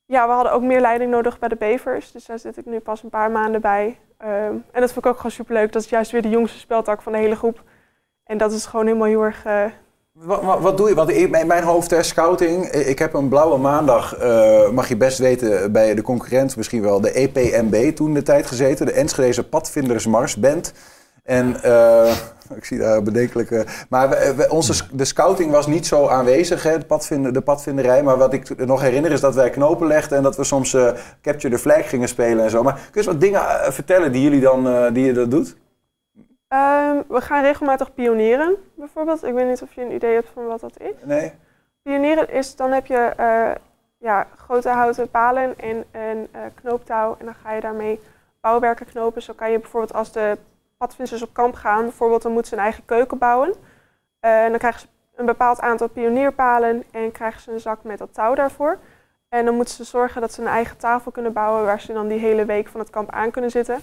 ja, 0.05 0.27
we 0.27 0.33
hadden 0.33 0.53
ook 0.53 0.63
meer 0.63 0.81
leiding 0.81 1.11
nodig 1.11 1.39
bij 1.39 1.49
de 1.49 1.57
bevers. 1.57 2.13
Dus 2.13 2.27
daar 2.27 2.39
zit 2.39 2.57
ik 2.57 2.67
nu 2.67 2.79
pas 2.79 3.03
een 3.03 3.11
paar 3.11 3.31
maanden 3.31 3.61
bij. 3.61 3.99
Ehm, 4.19 4.57
en 4.71 4.81
dat 4.81 4.93
vond 4.93 5.05
ik 5.05 5.11
ook 5.11 5.17
gewoon 5.17 5.31
superleuk. 5.31 5.73
Dat 5.73 5.83
is 5.83 5.89
juist 5.89 6.11
weer 6.11 6.23
de 6.23 6.29
jongste 6.29 6.59
speltak 6.59 7.03
van 7.03 7.13
de 7.13 7.19
hele 7.19 7.37
groep. 7.37 7.63
En 8.25 8.39
dat 8.39 8.53
is 8.53 8.67
gewoon 8.67 8.87
helemaal 8.87 9.09
heel 9.09 9.23
erg... 9.23 9.45
eh, 9.45 9.65
Wat, 10.12 10.42
wat, 10.42 10.61
wat 10.61 10.76
doe 10.76 10.88
je? 10.88 10.95
Want 10.95 11.11
in 11.11 11.31
mijn 11.47 11.62
hoofd, 11.62 11.90
hè, 11.90 12.02
scouting. 12.02 12.64
eh, 12.64 12.88
Ik 12.88 12.99
heb 12.99 13.14
een 13.14 13.28
blauwe 13.28 13.59
maandag, 13.59 14.16
eh, 14.16 14.69
mag 14.71 14.88
je 14.88 14.97
best 14.97 15.19
weten, 15.19 15.73
bij 15.73 15.95
de 15.95 16.02
concurrent 16.02 16.57
misschien 16.57 16.83
wel, 16.83 17.00
de 17.00 17.12
EPMB 17.12 17.95
toen 17.97 18.14
de 18.14 18.23
tijd 18.23 18.47
gezeten. 18.47 18.87
De 18.87 18.92
Enschedeze 18.92 19.45
Padvindersmarsband. 19.49 20.73
En 21.25 21.62
eh, 21.62 22.11
ik 22.57 22.64
zie 22.64 22.78
daar 22.78 23.02
bedenkelijke... 23.02 23.64
Maar 23.88 24.09
we- 24.09 24.35
we- 24.37 24.50
onze, 24.50 24.85
de 24.92 25.04
scouting 25.04 25.50
was 25.50 25.66
niet 25.66 25.87
zo 25.87 26.07
aanwezig, 26.09 26.62
hè, 26.62 26.76
de, 26.78 27.31
de 27.31 27.40
padvinderij. 27.40 28.02
Maar 28.02 28.16
wat 28.19 28.33
ik 28.33 28.66
nog 28.66 28.81
herinner 28.81 29.11
is 29.12 29.21
dat 29.21 29.35
wij 29.35 29.50
knopen 29.50 29.87
legden 29.87 30.16
en 30.16 30.23
dat 30.23 30.37
we 30.37 30.45
soms 30.45 30.75
eh, 30.75 30.88
Capture 31.23 31.54
the 31.54 31.61
Flag 31.61 31.88
gingen 31.88 32.09
spelen 32.09 32.45
en 32.45 32.50
zo. 32.50 32.62
Maar 32.62 32.75
kun 32.75 32.83
je 32.90 32.97
eens 32.99 33.07
wat 33.07 33.21
dingen 33.21 33.40
eh, 33.40 33.71
vertellen 33.71 34.12
die 34.12 34.23
jullie 34.23 34.40
dan, 34.40 34.69
eh, 34.69 34.92
die 34.92 35.04
je 35.04 35.12
dat 35.12 35.31
doet? 35.31 35.57
Ehm, 36.59 37.03
we 37.09 37.21
gaan 37.21 37.43
regelmatig 37.43 37.95
pionieren, 37.95 38.57
bijvoorbeeld. 38.75 39.25
Ik 39.25 39.35
weet 39.35 39.49
niet 39.49 39.63
of 39.63 39.73
je 39.73 39.81
een 39.81 39.93
idee 39.93 40.15
hebt 40.15 40.29
van 40.29 40.47
wat 40.47 40.61
dat 40.61 40.81
is. 40.81 40.95
Nee? 41.03 41.33
Pionieren 41.83 42.31
is, 42.31 42.57
dan 42.57 42.73
heb 42.73 42.87
je 42.87 42.97
eh, 42.97 43.51
ja, 43.99 44.27
grote 44.37 44.69
houten 44.69 45.11
palen 45.11 45.59
en 45.59 45.85
een 45.91 46.29
eh, 46.31 46.41
knooptouw. 46.55 47.17
En 47.19 47.25
dan 47.25 47.35
ga 47.35 47.53
je 47.53 47.61
daarmee 47.61 48.01
bouwwerken 48.41 48.87
knopen. 48.87 49.23
Zo 49.23 49.33
kan 49.33 49.51
je 49.51 49.59
bijvoorbeeld 49.59 49.95
als 49.95 50.13
de 50.13 50.39
padvinders 50.77 51.23
op 51.23 51.33
kamp 51.33 51.55
gaan, 51.55 51.83
bijvoorbeeld 51.83 52.23
dan 52.23 52.33
moeten 52.33 52.51
ze 52.51 52.57
een 52.57 52.63
eigen 52.63 52.85
keuken 52.85 53.19
bouwen. 53.19 53.55
Eh, 54.21 54.45
en 54.45 54.51
dan 54.51 54.59
krijgen 54.59 54.81
ze 54.81 54.87
een 55.17 55.27
bepaald 55.27 55.61
aantal 55.61 55.89
pionierpalen 55.89 56.85
en 56.91 57.13
krijgen 57.13 57.41
ze 57.41 57.53
een 57.53 57.61
zak 57.61 57.83
met 57.83 57.99
dat 57.99 58.15
touw 58.15 58.35
daarvoor. 58.35 58.79
En 59.29 59.45
dan 59.45 59.55
moeten 59.55 59.75
ze 59.75 59.85
zorgen 59.85 60.21
dat 60.21 60.33
ze 60.33 60.41
een 60.41 60.47
eigen 60.47 60.77
tafel 60.77 61.11
kunnen 61.11 61.33
bouwen 61.33 61.65
waar 61.65 61.81
ze 61.81 61.93
dan 61.93 62.09
die 62.09 62.19
hele 62.19 62.45
week 62.45 62.69
van 62.69 62.81
het 62.81 62.91
kamp 62.91 63.11
aan 63.11 63.31
kunnen 63.31 63.51
zitten. 63.51 63.81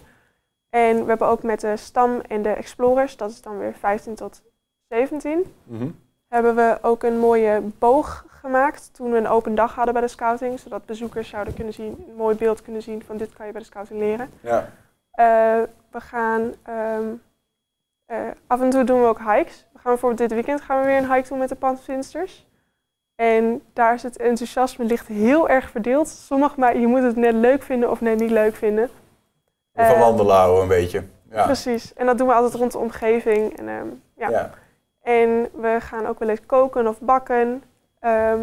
En 0.69 1.01
we 1.01 1.09
hebben 1.09 1.27
ook 1.27 1.43
met 1.43 1.59
de 1.61 1.77
stam 1.77 2.19
en 2.27 2.41
de 2.41 2.49
explorers, 2.49 3.17
dat 3.17 3.29
is 3.29 3.41
dan 3.41 3.57
weer 3.57 3.73
15 3.73 4.15
tot 4.15 4.41
17, 4.87 5.53
Mhm. 5.63 5.87
hebben 6.27 6.55
we 6.55 6.77
ook 6.81 7.03
een 7.03 7.17
mooie 7.19 7.61
boog 7.79 8.25
gemaakt 8.27 8.89
toen 8.93 9.11
we 9.11 9.17
een 9.17 9.27
open 9.27 9.55
dag 9.55 9.75
hadden 9.75 9.93
bij 9.93 10.03
de 10.03 10.09
scouting. 10.09 10.59
Zodat 10.59 10.85
bezoekers 10.85 11.29
zouden 11.29 11.53
kunnen 11.53 11.73
zien, 11.73 12.05
een 12.07 12.15
mooi 12.15 12.35
beeld 12.35 12.61
kunnen 12.61 12.81
zien 12.81 13.03
van 13.03 13.17
dit 13.17 13.33
kan 13.33 13.45
je 13.45 13.51
bij 13.51 13.61
de 13.61 13.67
scouting 13.67 13.99
leren. 13.99 14.29
Ja. 14.41 14.69
Eh, 15.11 15.61
we 15.91 15.99
gaan 16.01 16.53
ehm, 16.63 17.07
eh, 18.05 18.17
af 18.47 18.61
en 18.61 18.69
toe 18.69 18.83
doen 18.83 19.01
we 19.01 19.07
ook 19.07 19.19
hikes. 19.19 19.65
We 19.73 19.79
gaan 19.79 19.91
bijvoorbeeld 19.91 20.29
dit 20.29 20.33
weekend 20.33 20.61
gaan 20.61 20.79
we 20.79 20.85
weer 20.85 20.97
een 20.97 21.13
hike 21.13 21.27
doen 21.29 21.37
met 21.37 21.49
de 21.49 21.55
padvinders. 21.55 22.47
En 23.15 23.61
daar 23.73 23.93
is 23.93 24.03
het 24.03 24.17
enthousiasme 24.17 24.85
ligt 24.85 25.07
heel 25.07 25.49
erg 25.49 25.69
verdeeld. 25.69 26.07
Sommige, 26.07 26.59
maar 26.59 26.77
je 26.77 26.87
moet 26.87 27.01
het 27.01 27.15
net 27.15 27.33
leuk 27.33 27.61
vinden 27.63 27.91
of 27.91 28.01
net 28.01 28.19
niet 28.19 28.31
leuk 28.31 28.55
vinden. 28.55 28.89
Van 29.85 29.95
Eh, 29.95 29.99
wandelen 29.99 30.35
houden 30.35 30.61
een 30.61 30.67
beetje. 30.67 31.03
Ja. 31.31 31.43
Precies. 31.45 31.93
En 31.93 32.05
dat 32.05 32.17
doen 32.17 32.27
we 32.27 32.33
altijd 32.33 32.53
rond 32.53 32.71
de 32.71 32.77
omgeving. 32.77 33.57
En, 33.57 33.67
ehm, 33.67 33.87
ja. 34.15 34.29
Ja. 34.29 34.49
en 35.01 35.49
we 35.53 35.77
gaan 35.79 36.07
ook 36.07 36.19
wel 36.19 36.29
eens 36.29 36.45
koken 36.45 36.87
of 36.87 36.99
bakken. 36.99 37.63
Ehm, 37.99 38.39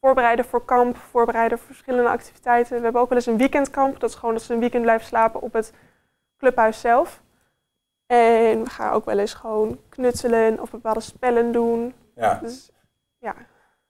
voorbereiden 0.00 0.44
voor 0.44 0.64
kamp, 0.64 0.96
voorbereiden 1.10 1.58
voor 1.58 1.66
verschillende 1.66 2.08
activiteiten. 2.10 2.76
We 2.76 2.82
hebben 2.82 3.00
ook 3.00 3.08
wel 3.08 3.18
eens 3.18 3.26
een 3.26 3.36
weekendkamp. 3.36 4.00
Dat 4.00 4.10
is 4.10 4.16
gewoon 4.16 4.34
dat 4.34 4.42
ze 4.42 4.52
een 4.52 4.60
weekend 4.60 4.82
blijven 4.82 5.06
slapen 5.06 5.40
op 5.42 5.52
het 5.52 5.72
clubhuis 6.38 6.80
zelf. 6.80 7.20
En 8.06 8.62
we 8.64 8.70
gaan 8.70 8.92
ook 8.92 9.04
wel 9.04 9.18
eens 9.18 9.34
gewoon 9.34 9.78
knutselen 9.88 10.60
of 10.60 10.70
bepaalde 10.70 11.00
spellen 11.00 11.52
doen. 11.52 11.94
Ja. 12.14 12.38
Dus 12.42 12.70
ja, 13.18 13.34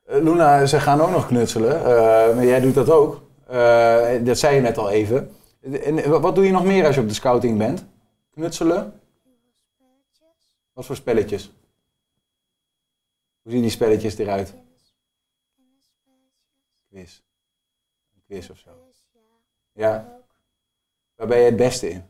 Eh, 0.06 0.22
Luna, 0.22 0.66
ze 0.66 0.80
gaan 0.80 1.00
ook 1.00 1.10
nog 1.10 1.26
knutselen. 1.26 1.76
eh, 1.76 2.34
maar 2.34 2.44
jij 2.44 2.60
doet 2.60 2.74
dat 2.74 2.90
ook. 2.90 3.20
Eh, 3.48 4.08
dat 4.20 4.38
zei 4.38 4.54
je 4.54 4.60
net 4.60 4.78
al 4.78 4.90
even. 4.90 5.34
En 5.60 6.20
wat 6.20 6.34
doe 6.34 6.44
je 6.44 6.50
nog 6.50 6.64
meer 6.64 6.86
als 6.86 6.94
je 6.94 7.00
op 7.00 7.08
de 7.08 7.14
scouting 7.14 7.58
bent? 7.58 7.84
Knutselen? 8.30 9.00
Wat 10.72 10.86
voor 10.86 10.96
spelletjes? 10.96 11.52
Hoe 13.42 13.52
zien 13.52 13.60
die 13.60 13.70
spelletjes 13.70 14.18
eruit? 14.18 14.54
Quiz. 16.88 17.20
Een 18.14 18.22
quiz 18.26 18.50
of 18.50 18.58
zo. 18.58 18.70
Ja. 19.72 20.22
Waar 21.14 21.26
ben 21.26 21.38
je 21.38 21.44
het 21.44 21.56
beste 21.56 21.90
in? 21.90 22.04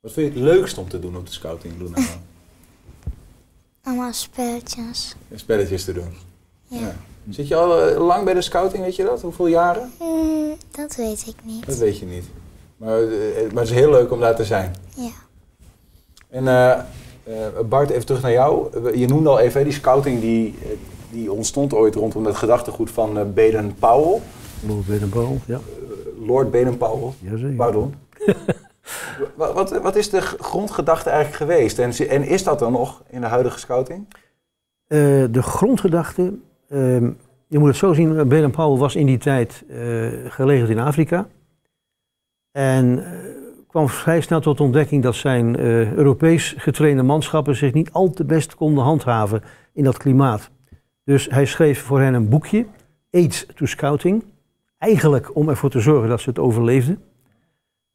Wat 0.00 0.12
vind 0.12 0.34
je 0.34 0.40
het 0.40 0.48
leukst 0.48 0.78
om 0.78 0.88
te 0.88 0.98
doen 0.98 1.16
op 1.16 1.26
de 1.26 1.32
scouting, 1.32 1.78
Luna? 1.78 1.98
Allemaal 3.86 4.12
spelletjes. 4.12 5.16
Spelletjes 5.34 5.84
te 5.84 5.92
doen. 5.92 6.14
Ja. 6.68 6.96
Zit 7.30 7.48
je 7.48 7.54
al 7.56 7.88
eh, 7.88 8.06
lang 8.06 8.24
bij 8.24 8.34
de 8.34 8.42
scouting, 8.42 8.82
weet 8.82 8.96
je 8.96 9.04
dat? 9.04 9.20
Hoeveel 9.20 9.46
jaren? 9.46 9.92
Hmm, 9.98 10.56
dat 10.70 10.96
weet 10.96 11.26
ik 11.26 11.34
niet. 11.44 11.66
Dat 11.66 11.76
weet 11.76 11.98
je 11.98 12.06
niet. 12.06 12.24
Maar, 12.76 13.02
eh, 13.02 13.52
maar 13.52 13.62
het 13.62 13.70
is 13.72 13.76
heel 13.76 13.90
leuk 13.90 14.12
om 14.12 14.20
daar 14.20 14.36
te 14.36 14.44
zijn. 14.44 14.74
Ja. 14.96 15.10
En 16.28 16.48
eh, 16.48 16.70
eh, 17.26 17.60
Bart, 17.68 17.90
even 17.90 18.06
terug 18.06 18.22
naar 18.22 18.32
jou. 18.32 18.68
Je 18.98 19.06
noemde 19.06 19.28
al 19.28 19.38
even, 19.38 19.58
hè, 19.58 19.64
die 19.64 19.74
scouting 19.74 20.20
die, 20.20 20.54
eh, 20.62 20.68
die 21.10 21.32
ontstond 21.32 21.74
ooit 21.74 21.94
rondom 21.94 22.26
het 22.26 22.36
gedachtegoed 22.36 22.90
van 22.90 23.18
eh, 23.18 23.24
Baden-Powell. 23.34 24.20
Lord 24.66 24.86
Baden-Powell, 24.86 25.38
ja. 25.46 25.60
Lord 26.26 26.50
Baden-Powell, 26.50 27.12
Jazeker. 27.20 27.56
pardon. 27.56 27.94
wat, 29.36 29.80
wat, 29.82 29.96
is 29.96 30.10
de 30.10 30.20
grondgedachte 30.20 31.10
eigenlijk 31.10 31.42
geweest? 31.42 31.78
En, 31.78 32.08
en 32.08 32.22
is 32.22 32.44
dat 32.44 32.58
dan 32.58 32.72
nog 32.72 33.02
in 33.08 33.20
de 33.20 33.26
huidige 33.26 33.58
scouting? 33.58 34.06
Eh, 34.86 34.98
de 35.30 35.42
grondgedachte, 35.42 36.38
ehm, 36.68 37.10
je 37.46 37.58
moet 37.58 37.68
het 37.68 37.76
zo 37.76 37.92
zien, 37.92 38.28
Baden-Powell 38.28 38.78
was 38.78 38.96
in 38.96 39.06
die 39.06 39.18
tijd 39.18 39.64
eh 39.68 40.08
gelegerd 40.28 40.70
in 40.70 40.78
Afrika. 40.78 41.26
En 42.52 43.04
eh, 43.04 43.18
kwam 43.68 43.88
vrij 43.88 44.20
snel 44.20 44.40
tot 44.40 44.56
de 44.56 44.62
ontdekking 44.62 45.02
dat 45.02 45.14
zijn 45.14 45.58
Europees 45.96 46.54
getrainde 46.58 47.02
manschappen 47.02 47.56
zich 47.56 47.72
niet 47.72 47.92
al 47.92 48.10
te 48.10 48.24
best 48.24 48.54
konden 48.54 48.84
handhaven 48.84 49.42
in 49.72 49.84
dat 49.84 49.96
klimaat. 49.96 50.50
Dus 51.04 51.28
hij 51.30 51.44
schreef 51.46 51.82
voor 51.82 52.00
hen 52.00 52.14
een 52.14 52.28
boekje, 52.28 52.66
Aids 53.10 53.46
to 53.54 53.66
Scouting, 53.66 54.24
eigenlijk 54.78 55.36
om 55.36 55.48
ervoor 55.48 55.70
te 55.70 55.80
zorgen 55.80 56.08
dat 56.08 56.20
ze 56.20 56.28
het 56.28 56.38
overleefden. 56.38 57.00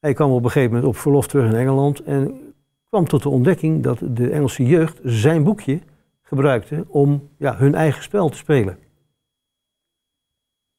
Hij 0.01 0.13
kwam 0.13 0.31
op 0.31 0.43
een 0.43 0.51
gegeven 0.51 0.73
moment 0.73 0.89
op 0.93 0.97
verlof 0.97 1.27
terug 1.27 1.51
in 1.51 1.57
Engeland 1.57 2.03
en 2.03 2.53
kwam 2.89 3.07
tot 3.07 3.23
de 3.23 3.29
ontdekking 3.29 3.83
dat 3.83 3.99
de 4.03 4.29
Engelse 4.29 4.65
jeugd 4.65 4.99
zijn 5.03 5.43
boekje 5.43 5.79
gebruikte 6.21 6.85
om 6.87 7.29
ja, 7.37 7.55
hun 7.55 7.75
eigen 7.75 8.03
spel 8.03 8.29
te 8.29 8.37
spelen. 8.37 8.77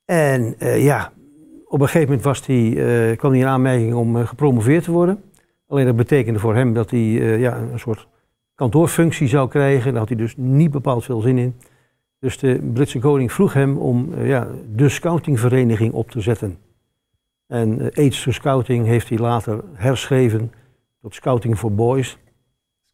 En 0.04 0.54
eh, 0.58 0.84
ja, 0.84 1.12
op 1.64 1.80
een 1.80 1.86
gegeven 1.86 2.08
moment 2.08 2.24
was 2.24 2.46
hij, 2.46 2.68
eh, 3.10 3.16
kwam 3.16 3.30
hij 3.30 3.40
in 3.40 3.46
aanmerking 3.46 3.94
om 3.94 4.16
eh, 4.16 4.26
gepromoveerd 4.26 4.84
te 4.84 4.90
worden. 4.90 5.22
Alleen 5.66 5.86
dat 5.86 5.96
betekende 5.96 6.38
voor 6.38 6.54
hem 6.54 6.74
dat 6.74 6.90
hij 6.90 7.00
ja, 7.38 7.56
een 7.58 7.78
soort 7.78 8.08
kantoorfunctie 8.54 9.28
zou 9.28 9.48
krijgen. 9.48 9.90
Daar 9.90 10.00
had 10.00 10.08
hij 10.08 10.18
dus 10.18 10.36
niet 10.36 10.70
bepaald 10.70 11.04
veel 11.04 11.20
zin 11.20 11.38
in. 11.38 11.54
Dus 12.18 12.38
de 12.38 12.70
Britse 12.72 12.98
koning 12.98 13.32
vroeg 13.32 13.52
hem 13.52 13.78
om 13.78 14.22
ja, 14.24 14.48
de 14.74 14.88
scoutingvereniging 14.88 15.92
op 15.92 16.10
te 16.10 16.20
zetten. 16.20 16.58
En 17.52 17.80
eh, 17.90 17.98
Aids 18.04 18.22
to 18.22 18.30
Scouting 18.30 18.86
heeft 18.86 19.08
hij 19.08 19.18
later 19.18 19.60
herschreven 19.74 20.52
tot 21.00 21.14
Scouting 21.14 21.58
for 21.58 21.74
Boys. 21.74 22.18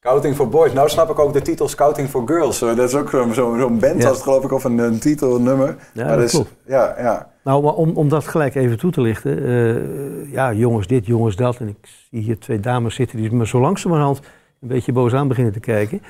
Scouting 0.00 0.34
for 0.34 0.48
Boys. 0.48 0.72
Nou 0.72 0.88
snap 0.88 1.10
ik 1.10 1.18
ook 1.18 1.32
de 1.32 1.42
titel 1.42 1.68
Scouting 1.68 2.08
for 2.08 2.22
Girls. 2.26 2.58
Dat 2.58 2.78
is 2.78 2.94
ook 2.94 3.10
zo'n 3.10 3.34
zo, 3.34 3.68
band, 3.70 3.82
Ja. 3.82 4.08
als 4.08 4.16
het 4.16 4.22
geloof 4.22 4.44
ik, 4.44 4.52
of 4.52 4.64
een, 4.64 4.78
een 4.78 4.98
titel, 4.98 5.36
een 5.36 5.42
nummer. 5.42 5.76
Ja, 5.94 6.04
Maar 6.06 6.16
dat 6.16 6.24
is- 6.24 6.30
klopt. 6.30 6.54
Ja, 6.66 6.94
ja. 6.98 7.32
Nou, 7.44 7.62
maar 7.62 7.74
om, 7.74 7.90
om 7.96 8.08
dat 8.08 8.26
gelijk 8.26 8.54
even 8.54 8.78
toe 8.78 8.90
te 8.90 9.00
lichten. 9.00 9.44
eh, 9.44 10.32
ja, 10.32 10.52
jongens 10.52 10.86
dit, 10.86 11.06
jongens 11.06 11.36
dat. 11.36 11.56
En 11.60 11.68
ik 11.68 11.76
zie 12.10 12.20
hier 12.20 12.38
twee 12.38 12.60
dames 12.60 12.94
zitten 12.94 13.16
die 13.18 13.32
me 13.32 13.46
zo 13.46 13.60
langzamerhand 13.60 14.20
een 14.60 14.68
beetje 14.68 14.92
boos 14.92 15.12
aan 15.14 15.28
beginnen 15.28 15.52
te 15.52 15.60
kijken. 15.60 16.02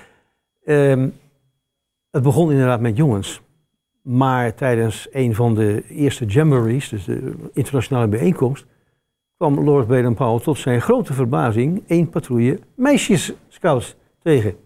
Ehm, 0.65 1.09
het 2.11 2.23
begon 2.23 2.51
inderdaad 2.51 2.81
met 2.81 2.97
jongens. 2.97 3.41
Maar 4.11 4.55
tijdens 4.55 5.09
een 5.11 5.35
van 5.35 5.55
de 5.55 5.85
eerste 5.89 6.25
jamborees, 6.25 6.89
dus 6.89 7.05
de 7.05 7.35
internationale 7.53 8.09
bijeenkomst, 8.09 8.67
kwam 9.37 9.65
Lord 9.65 9.87
Baden-Powell 9.87 10.41
tot 10.41 10.59
zijn 10.59 10.81
grote 10.81 11.13
verbazing 11.13 11.83
één 11.87 12.09
patrouille 12.09 12.59
meisjesscouts 12.75 13.97
tegen. 14.23 14.57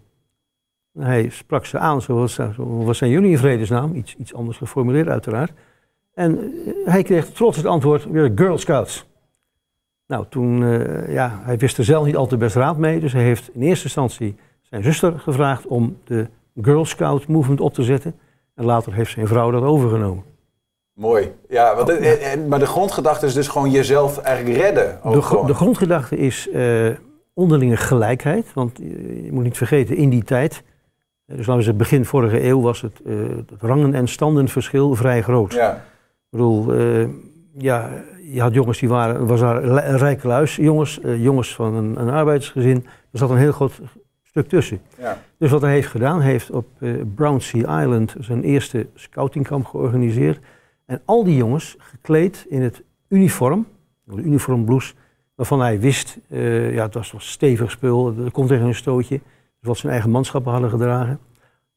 Hij 0.99 1.29
sprak 1.29 1.65
ze 1.65 1.77
aan, 1.77 2.01
zoals, 2.01 2.33
zo, 2.33 2.53
wat 2.83 2.95
zijn 2.95 3.11
jullie 3.11 3.31
in 3.31 3.37
vredesnaam? 3.37 3.95
Iets, 3.95 4.15
iets 4.15 4.33
anders 4.33 4.57
geformuleerd 4.57 5.07
uiteraard. 5.07 5.51
En 6.13 6.37
eh, 6.39 6.73
hij 6.85 7.03
kreeg 7.03 7.25
trots 7.25 7.57
het 7.57 7.65
antwoord, 7.65 8.05
weer 8.05 8.31
Girl 8.35 8.57
Scouts. 8.57 9.05
Nou, 10.07 10.25
toen, 10.29 10.63
eh, 10.63 11.13
ja, 11.13 11.39
hij 11.43 11.57
wist 11.57 11.77
er 11.77 11.83
zelf 11.83 12.05
niet 12.05 12.15
al 12.15 12.27
te 12.27 12.37
best 12.37 12.55
raad 12.55 12.77
mee. 12.77 12.99
Dus 12.99 13.13
hij 13.13 13.23
heeft 13.23 13.49
in 13.53 13.61
eerste 13.61 13.85
instantie 13.85 14.35
zijn 14.61 14.83
zuster 14.83 15.19
gevraagd 15.19 15.67
om 15.67 15.97
de 16.03 16.27
Girl 16.61 16.85
Scout 16.85 17.27
movement 17.27 17.61
op 17.61 17.73
te 17.73 17.83
zetten. 17.83 18.15
En 18.55 18.65
later 18.65 18.93
heeft 18.93 19.11
zijn 19.11 19.27
vrouw 19.27 19.51
dat 19.51 19.63
overgenomen. 19.63 20.23
Mooi. 20.93 21.31
Ja, 21.49 21.75
want, 21.75 21.89
en- 21.89 22.21
en- 22.21 22.47
maar 22.47 22.59
de 22.59 22.65
grondgedachte 22.65 23.25
is 23.25 23.33
dus 23.33 23.47
gewoon 23.47 23.71
jezelf 23.71 24.17
eigenlijk 24.17 24.57
redden. 24.57 24.99
De, 25.11 25.21
gewoon. 25.21 25.45
de 25.47 25.53
grondgedachte 25.53 26.17
is 26.17 26.49
eh, 26.49 26.89
onderlinge 27.33 27.77
gelijkheid. 27.77 28.53
Want 28.53 28.79
eh, 28.79 28.85
je 29.25 29.29
moet 29.31 29.43
niet 29.43 29.57
vergeten, 29.57 29.95
in 29.95 30.09
die 30.09 30.23
tijd, 30.23 30.53
eh, 31.25 31.35
dus 31.35 31.37
laten 31.37 31.55
we 31.55 31.61
zeggen 31.61 31.77
begin 31.77 32.05
vorige 32.05 32.43
eeuw, 32.43 32.61
was 32.61 32.81
het, 32.81 33.01
eh, 33.05 33.13
het 33.49 33.61
rangen- 33.61 33.93
en 33.93 34.07
standenverschil 34.07 34.95
vrij 34.95 35.21
groot. 35.21 35.53
Ja, 35.53 35.71
Ik 35.73 35.81
bedoel, 36.29 36.73
eh, 36.73 37.07
ja, 37.57 37.89
je 38.31 38.41
had 38.41 38.53
jongens 38.53 38.79
die 38.79 38.89
waren, 38.89 39.27
was 39.27 39.39
daar 39.39 39.63
een 39.63 39.97
rijke 39.97 40.27
luis, 40.27 40.55
jongens, 40.55 40.99
eh, 41.01 41.23
jongens 41.23 41.55
van 41.55 41.73
een, 41.75 41.99
een 42.01 42.09
arbeidersgezin. 42.09 42.85
Er 43.11 43.19
zat 43.19 43.29
een 43.29 43.37
heel 43.37 43.51
groot 43.51 43.79
stuk 44.33 44.49
tussen. 44.49 44.81
ja. 44.97 45.21
Dus 45.37 45.51
wat 45.51 45.61
hij 45.61 45.71
heeft 45.71 45.87
gedaan, 45.87 46.21
hij 46.21 46.31
heeft 46.31 46.51
op 46.51 46.67
eh 46.79 46.93
Brownsea 47.15 47.81
Island 47.81 48.15
zijn 48.19 48.43
eerste 48.43 48.87
scoutingkamp 48.95 49.65
georganiseerd. 49.65 50.39
En 50.85 51.01
al 51.05 51.23
die 51.23 51.35
jongens 51.35 51.75
gekleed 51.77 52.45
in 52.49 52.61
het 52.61 52.83
uniform, 53.07 53.65
de 54.03 54.21
uniformblouse, 54.21 54.93
waarvan 55.35 55.59
hij 55.61 55.79
wist, 55.79 56.17
eh, 56.29 56.73
ja, 56.73 56.83
het 56.83 56.93
was, 56.93 57.11
was 57.11 57.31
stevig 57.31 57.71
spul, 57.71 58.17
er 58.17 58.31
komt 58.31 58.47
tegen 58.47 58.65
een 58.65 58.75
stootje. 58.75 59.21
Dus 59.59 59.67
wat 59.67 59.77
zijn 59.77 59.91
eigen 59.91 60.09
manschappen 60.09 60.51
hadden 60.51 60.69
gedragen. 60.69 61.19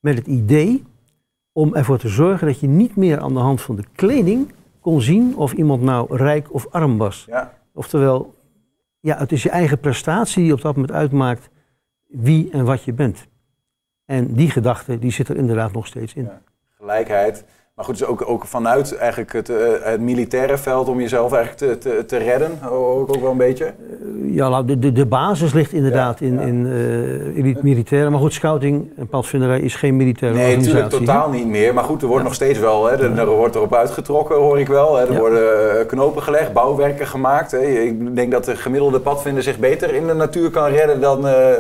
Met 0.01 0.17
het 0.17 0.27
idee 0.27 0.85
om 1.53 1.75
ervoor 1.75 1.99
te 1.99 2.09
zorgen 2.09 2.47
dat 2.47 2.61
je 2.61 2.67
niet 2.67 2.97
meer 2.97 3.21
aan 3.21 3.35
de 3.35 3.41
hand 3.41 3.61
van 3.61 3.77
de 3.77 3.85
kleding 3.95 4.53
kon 4.81 5.01
zien 5.01 5.37
of 5.37 5.53
iemand 5.53 5.83
nou 5.83 6.17
rijk 6.17 6.55
of 6.55 6.67
arm 6.71 6.99
was. 6.99 7.25
ja. 7.29 7.55
Oftewel, 7.73 8.35
ja, 9.01 9.17
het 9.19 9.33
is 9.33 9.43
je 9.43 9.51
eigen 9.51 9.79
prestatie 9.81 10.43
die 10.43 10.53
op 10.53 10.61
dat 10.61 10.75
moment 10.75 10.93
uitmaakt 10.93 11.49
wie 12.07 12.49
en 12.53 12.65
wat 12.65 12.83
je 12.83 12.93
bent. 12.93 13.27
En 14.05 14.35
die 14.35 14.51
gedachte, 14.51 14.99
die 14.99 15.13
zit 15.13 15.29
er 15.29 15.37
inderdaad 15.37 15.73
nog 15.73 15.87
steeds 15.87 16.15
in. 16.15 16.23
Ja. 16.25 16.41
Gelijkheid. 16.79 17.45
Maar 17.75 17.85
goed, 17.85 17.99
dus 17.99 18.07
ook, 18.07 18.29
ook 18.29 18.47
vanuit 18.47 18.97
eigenlijk 18.97 19.33
het, 19.33 19.49
eh, 19.49 19.57
het 19.83 20.01
militaire 20.01 20.59
veld 20.59 20.89
om 20.89 21.01
jezelf 21.01 21.33
eigenlijk 21.33 21.73
te, 21.73 21.89
te, 21.91 22.05
te 22.05 22.17
redden, 22.17 22.51
ook, 22.71 23.09
ook 23.17 23.21
wel 23.21 23.31
een 23.31 23.37
beetje. 23.37 23.75
Ja, 24.23 24.49
nou, 24.49 24.65
de, 24.67 24.79
de, 24.79 24.93
de 24.93 25.07
basis 25.07 25.53
ligt 25.53 25.73
inderdaad 25.73 26.19
Ja, 26.19 26.27
in, 26.27 26.35
ja. 26.35 26.41
in, 26.41 26.67
eh, 26.67 27.37
in 27.37 27.47
het 27.55 27.63
militaire. 27.63 28.11
Maar 28.11 28.19
goed, 28.21 28.33
scouting 28.33 28.91
en 28.97 29.09
padvinderij 29.09 29.61
is 29.61 29.75
geen 29.75 29.97
militaire 29.97 30.37
Nee, 30.39 30.57
natuurlijk 30.57 30.85
organisatie. 30.85 31.07
totaal 31.07 31.31
niet 31.31 31.47
meer. 31.47 31.75
Maar 31.75 31.85
goed, 31.85 32.01
er 32.03 32.07
wordt 32.09 32.23
Ja. 32.23 32.29
nog 32.29 32.35
steeds 32.37 32.59
wel, 32.59 32.87
hè, 32.87 32.93
er, 32.97 33.19
er 33.19 33.27
wordt 33.27 33.55
erop 33.55 33.75
uitgetrokken, 33.75 34.37
hoor 34.37 34.61
ik 34.61 34.69
wel. 34.69 34.97
Hè. 34.97 35.07
Er 35.07 35.13
Ja. 35.13 35.19
worden 35.19 35.79
eh, 35.81 35.87
knopen 35.87 36.23
gelegd, 36.23 36.53
bouwwerken 36.53 37.07
gemaakt. 37.07 37.51
Hè. 37.51 37.61
Ik 37.61 38.17
denk 38.17 38.33
dat 38.33 38.45
de 38.45 38.57
gemiddelde 38.57 39.01
padvinder 39.01 39.43
zich 39.43 39.59
beter 39.59 39.95
in 39.95 40.07
de 40.07 40.15
natuur 40.15 40.51
kan 40.51 40.71
redden 40.71 41.01
dan 41.01 41.27
eh, 41.27 41.53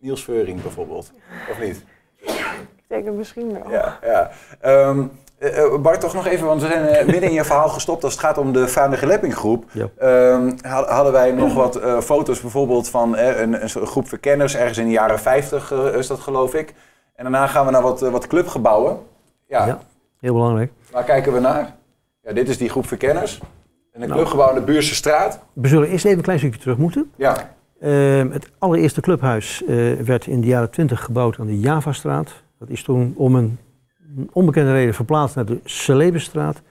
Niels 0.00 0.24
Veuring 0.24 0.62
bijvoorbeeld. 0.62 1.12
Of 1.50 1.60
niet? 1.60 1.84
Ik 2.20 2.96
denk 2.96 3.04
het 3.04 3.14
misschien 3.14 3.52
wel. 3.52 3.70
Ja, 3.70 3.98
ja. 4.04 4.30
Ehm, 4.60 5.02
eh, 5.38 5.58
eh, 5.64 5.80
Bart, 5.80 6.00
toch 6.00 6.14
nog 6.14 6.26
even, 6.26 6.46
want 6.46 6.60
we 6.62 6.66
zijn 6.66 6.86
eh, 6.86 7.04
midden 7.06 7.22
in 7.28 7.32
je 7.34 7.44
verhaal 7.44 7.68
gestopt 7.68 8.04
als 8.04 8.12
het 8.12 8.22
gaat 8.22 8.38
om 8.38 8.52
de 8.52 8.68
Vaandige 8.68 9.06
Leppinggroep. 9.06 9.64
Ja. 9.72 9.88
Ehm, 9.98 10.52
had- 10.62 10.88
hadden 10.88 11.12
wij 11.12 11.32
nog 11.32 11.54
wat 11.54 11.76
eh, 11.76 12.00
foto's 12.00 12.40
bijvoorbeeld 12.40 12.88
van 12.88 13.16
een, 13.16 13.62
een 13.62 13.68
groep 13.86 14.08
verkenners, 14.08 14.56
ergens 14.56 14.78
in 14.78 14.84
de 14.84 14.90
jaren 14.90 15.18
50 15.18 15.72
eh, 15.72 15.94
is 15.94 16.06
dat 16.06 16.20
geloof 16.20 16.54
ik. 16.54 16.74
En 17.14 17.22
daarna 17.22 17.46
gaan 17.46 17.64
we 17.66 17.70
naar 17.72 17.82
wat, 17.82 18.00
wat 18.00 18.26
clubgebouwen. 18.26 18.98
Ja, 19.46 19.66
Ja. 19.66 19.78
Heel 20.20 20.32
belangrijk. 20.34 20.72
waar 20.90 21.04
kijken 21.04 21.32
we 21.32 21.40
naar? 21.40 21.74
Ja, 22.22 22.32
dit 22.32 22.48
is 22.48 22.58
die 22.58 22.68
groep 22.68 22.86
verkenners. 22.86 23.40
En 23.92 24.02
een 24.02 24.08
Nou. 24.08 24.12
clubgebouw 24.20 24.48
in 24.48 24.54
de 24.54 24.60
Buurse 24.60 24.94
straat. 24.94 25.40
We 25.52 25.68
zullen 25.68 25.88
eerst 25.88 26.04
even 26.04 26.16
een 26.18 26.24
klein 26.24 26.38
stukje 26.38 26.60
terug 26.60 26.76
moeten. 26.76 27.12
Ja, 27.16 27.50
Ehm, 27.80 28.30
het 28.30 28.50
allereerste 28.58 29.00
clubhuis 29.00 29.64
eh, 29.64 29.92
werd 29.92 30.26
in 30.26 30.40
de 30.40 30.46
jaren 30.46 30.70
20 30.70 31.04
gebouwd 31.04 31.38
aan 31.38 31.46
de 31.46 31.58
Javastraat. 31.58 32.42
Dat 32.58 32.68
is 32.68 32.82
toen 32.82 33.14
om 33.16 33.34
een 33.34 33.58
onbekende 34.32 34.72
reden 34.72 34.94
verplaatst 34.94 35.36
naar 35.36 35.44
de 35.44 35.60
Celebestraat. 35.64 36.62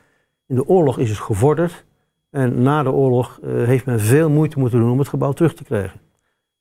In 0.48 0.56
de 0.56 0.68
oorlog 0.68 0.98
is 0.98 1.10
het 1.10 1.20
gevorderd. 1.20 1.86
En 2.30 2.62
na 2.62 2.84
de 2.84 2.92
oorlog 2.92 3.40
eh, 3.44 3.50
heeft 3.52 3.86
men 3.86 4.00
veel 4.00 4.30
moeite 4.30 4.60
moeten 4.60 4.80
doen 4.80 4.92
om 4.92 5.00
het 5.00 5.08
gebouw 5.08 5.32
terug 5.32 5.54
te 5.54 5.64
krijgen. 5.64 6.00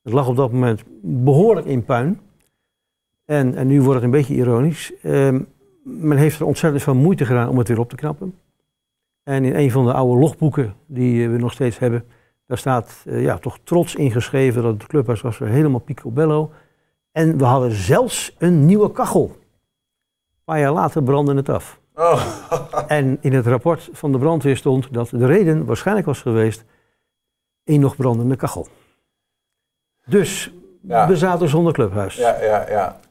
Het 0.02 0.12
lag 0.12 0.28
op 0.28 0.36
dat 0.36 0.52
moment 0.52 0.82
behoorlijk 1.02 1.66
in 1.66 1.84
puin. 1.84 2.20
En, 3.24 3.54
en 3.54 3.66
nu 3.66 3.80
wordt 3.80 3.94
het 3.94 4.04
een 4.04 4.18
beetje 4.18 4.34
ironisch. 4.34 4.92
Ehm, 5.02 5.40
men 5.82 6.18
heeft 6.18 6.40
er 6.40 6.46
ontzettend 6.46 6.82
veel 6.82 6.94
moeite 6.94 7.24
gedaan 7.24 7.48
om 7.48 7.58
het 7.58 7.68
weer 7.68 7.80
op 7.80 7.88
te 7.88 7.96
knappen. 7.96 8.34
En 9.22 9.44
in 9.44 9.54
een 9.54 9.70
van 9.70 9.84
de 9.84 9.92
oude 9.92 10.20
logboeken 10.20 10.74
die 10.86 11.24
eh, 11.24 11.30
we 11.30 11.38
nog 11.38 11.52
steeds 11.52 11.78
hebben, 11.78 12.04
daar 12.48 12.58
staat 12.58 13.02
eh, 13.06 13.22
ja, 13.22 13.38
toch 13.38 13.58
trots 13.64 13.94
ingeschreven 13.94 14.62
dat 14.62 14.72
het 14.72 14.86
clubhuis 14.86 15.20
was 15.20 15.38
weer 15.38 15.48
helemaal 15.48 15.80
picobello. 15.80 16.50
En 17.12 17.38
we 17.38 17.44
hadden 17.44 17.70
zelfs 17.72 18.34
een 18.38 18.66
nieuwe 18.66 18.92
kachel. 18.92 19.24
Een 19.24 20.44
paar 20.44 20.58
jaar 20.60 20.72
later 20.72 21.02
brandde 21.02 21.34
het 21.34 21.48
af. 21.48 21.80
oh. 21.94 22.22
En 22.86 23.18
in 23.20 23.32
het 23.32 23.46
rapport 23.46 23.88
van 23.92 24.12
de 24.12 24.18
brandweer 24.18 24.56
stond 24.56 24.92
dat 24.94 25.08
de 25.08 25.26
reden 25.26 25.64
waarschijnlijk 25.64 26.06
was 26.06 26.20
geweest 26.20 26.64
een 27.64 27.80
nog 27.80 27.96
brandende 27.96 28.36
kachel. 28.36 28.66
Dus 30.06 30.52
Ja. 30.82 31.08
we 31.08 31.16
zaten 31.16 31.48
zonder 31.48 31.72
clubhuis. 31.72 32.16
ja, 32.16 32.42
ja, 32.42 32.68
ja. 32.68 32.86
Een 32.94 33.08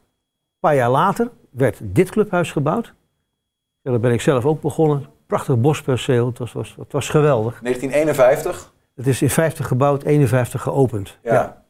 paar 0.60 0.76
jaar 0.76 0.90
later 0.90 1.30
werd 1.50 1.80
dit 1.84 2.10
clubhuis 2.10 2.52
gebouwd. 2.52 2.94
Ja, 3.82 3.92
daar 3.92 4.00
ben 4.00 4.12
ik 4.12 4.22
zelf 4.22 4.46
ook 4.46 4.62
begonnen. 4.62 5.06
Prachtig 5.28 5.60
bosperceel, 5.60 6.26
het 6.28 6.38
was, 6.38 6.54
was, 6.54 6.76
het 6.80 6.92
was 6.92 7.10
geweldig. 7.10 7.60
1951. 7.62 8.74
Het 8.98 9.08
is 9.08 9.22
in 9.22 9.30
50 9.30 9.68
gebouwd, 9.68 10.04
51 10.04 10.62
geopend. 10.62 11.18
Ja. 11.24 11.64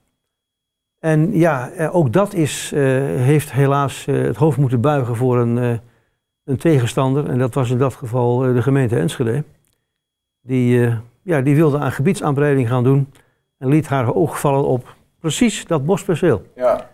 En 0.99 1.37
ja, 1.37 1.69
eh, 1.69 1.95
ook 1.95 2.13
dat 2.13 2.33
is, 2.33 2.71
eh, 2.73 2.81
heeft 3.05 3.51
helaas 3.51 4.07
eh, 4.07 4.21
het 4.21 4.35
hoofd 4.35 4.57
moeten 4.57 4.81
buigen 4.81 5.15
voor 5.15 5.37
een, 5.37 5.79
een 6.43 6.57
tegenstander. 6.57 7.29
En 7.29 7.37
dat 7.37 7.53
was 7.53 7.69
in 7.69 7.77
dat 7.77 7.93
geval 7.93 8.37
de 8.37 8.61
gemeente 8.61 8.95
Enschede. 8.99 9.43
Die, 10.41 10.89
ja, 11.21 11.41
die 11.41 11.55
wilde 11.55 11.77
aan 11.79 11.91
gebiedsaanbreiding 11.91 12.67
gaan 12.67 12.83
doen 12.83 13.13
en 13.57 13.67
liet 13.67 13.87
haar 13.87 14.13
oog 14.15 14.39
vallen 14.39 14.65
op 14.65 14.95
precies 15.19 15.65
dat 15.65 15.85
bosperceel. 15.85 16.43
ja. 16.55 16.89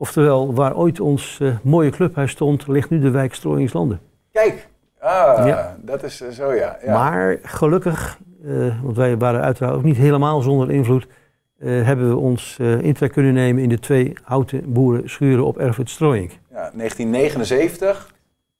Oftewel, 0.00 0.54
waar 0.54 0.76
ooit 0.76 1.00
ons 1.00 1.40
mooie 1.62 1.90
clubhuis 1.90 2.30
stond, 2.30 2.66
ligt 2.66 2.90
nu 2.90 3.00
de 3.00 3.10
wijk 3.10 3.34
Strooingslanden. 3.34 4.00
Kijk. 4.32 4.68
Ah, 4.98 5.46
Ja. 5.46 5.76
dat 5.80 6.02
is 6.02 6.16
zo 6.30 6.52
ja. 6.52 6.78
ja. 6.84 6.92
Maar 6.92 7.38
gelukkig, 7.42 8.18
eh, 8.44 8.82
want 8.82 8.96
wij 8.96 9.16
waren 9.16 9.40
uiteraard 9.40 9.74
ook 9.74 9.82
niet 9.82 9.96
helemaal 9.96 10.40
zonder 10.40 10.70
invloed, 10.70 11.06
eh, 11.58 11.84
hebben 11.84 12.08
we 12.08 12.16
ons 12.16 12.56
eh 12.60 12.80
intrek 12.80 13.12
kunnen 13.12 13.34
nemen 13.34 13.62
in 13.62 13.68
de 13.68 13.78
twee 13.78 14.12
houten 14.22 14.72
boerenschuren 14.72 15.44
op 15.44 15.58
Erfurt 15.58 15.90
ja 16.50 16.70
1979. 16.74 18.14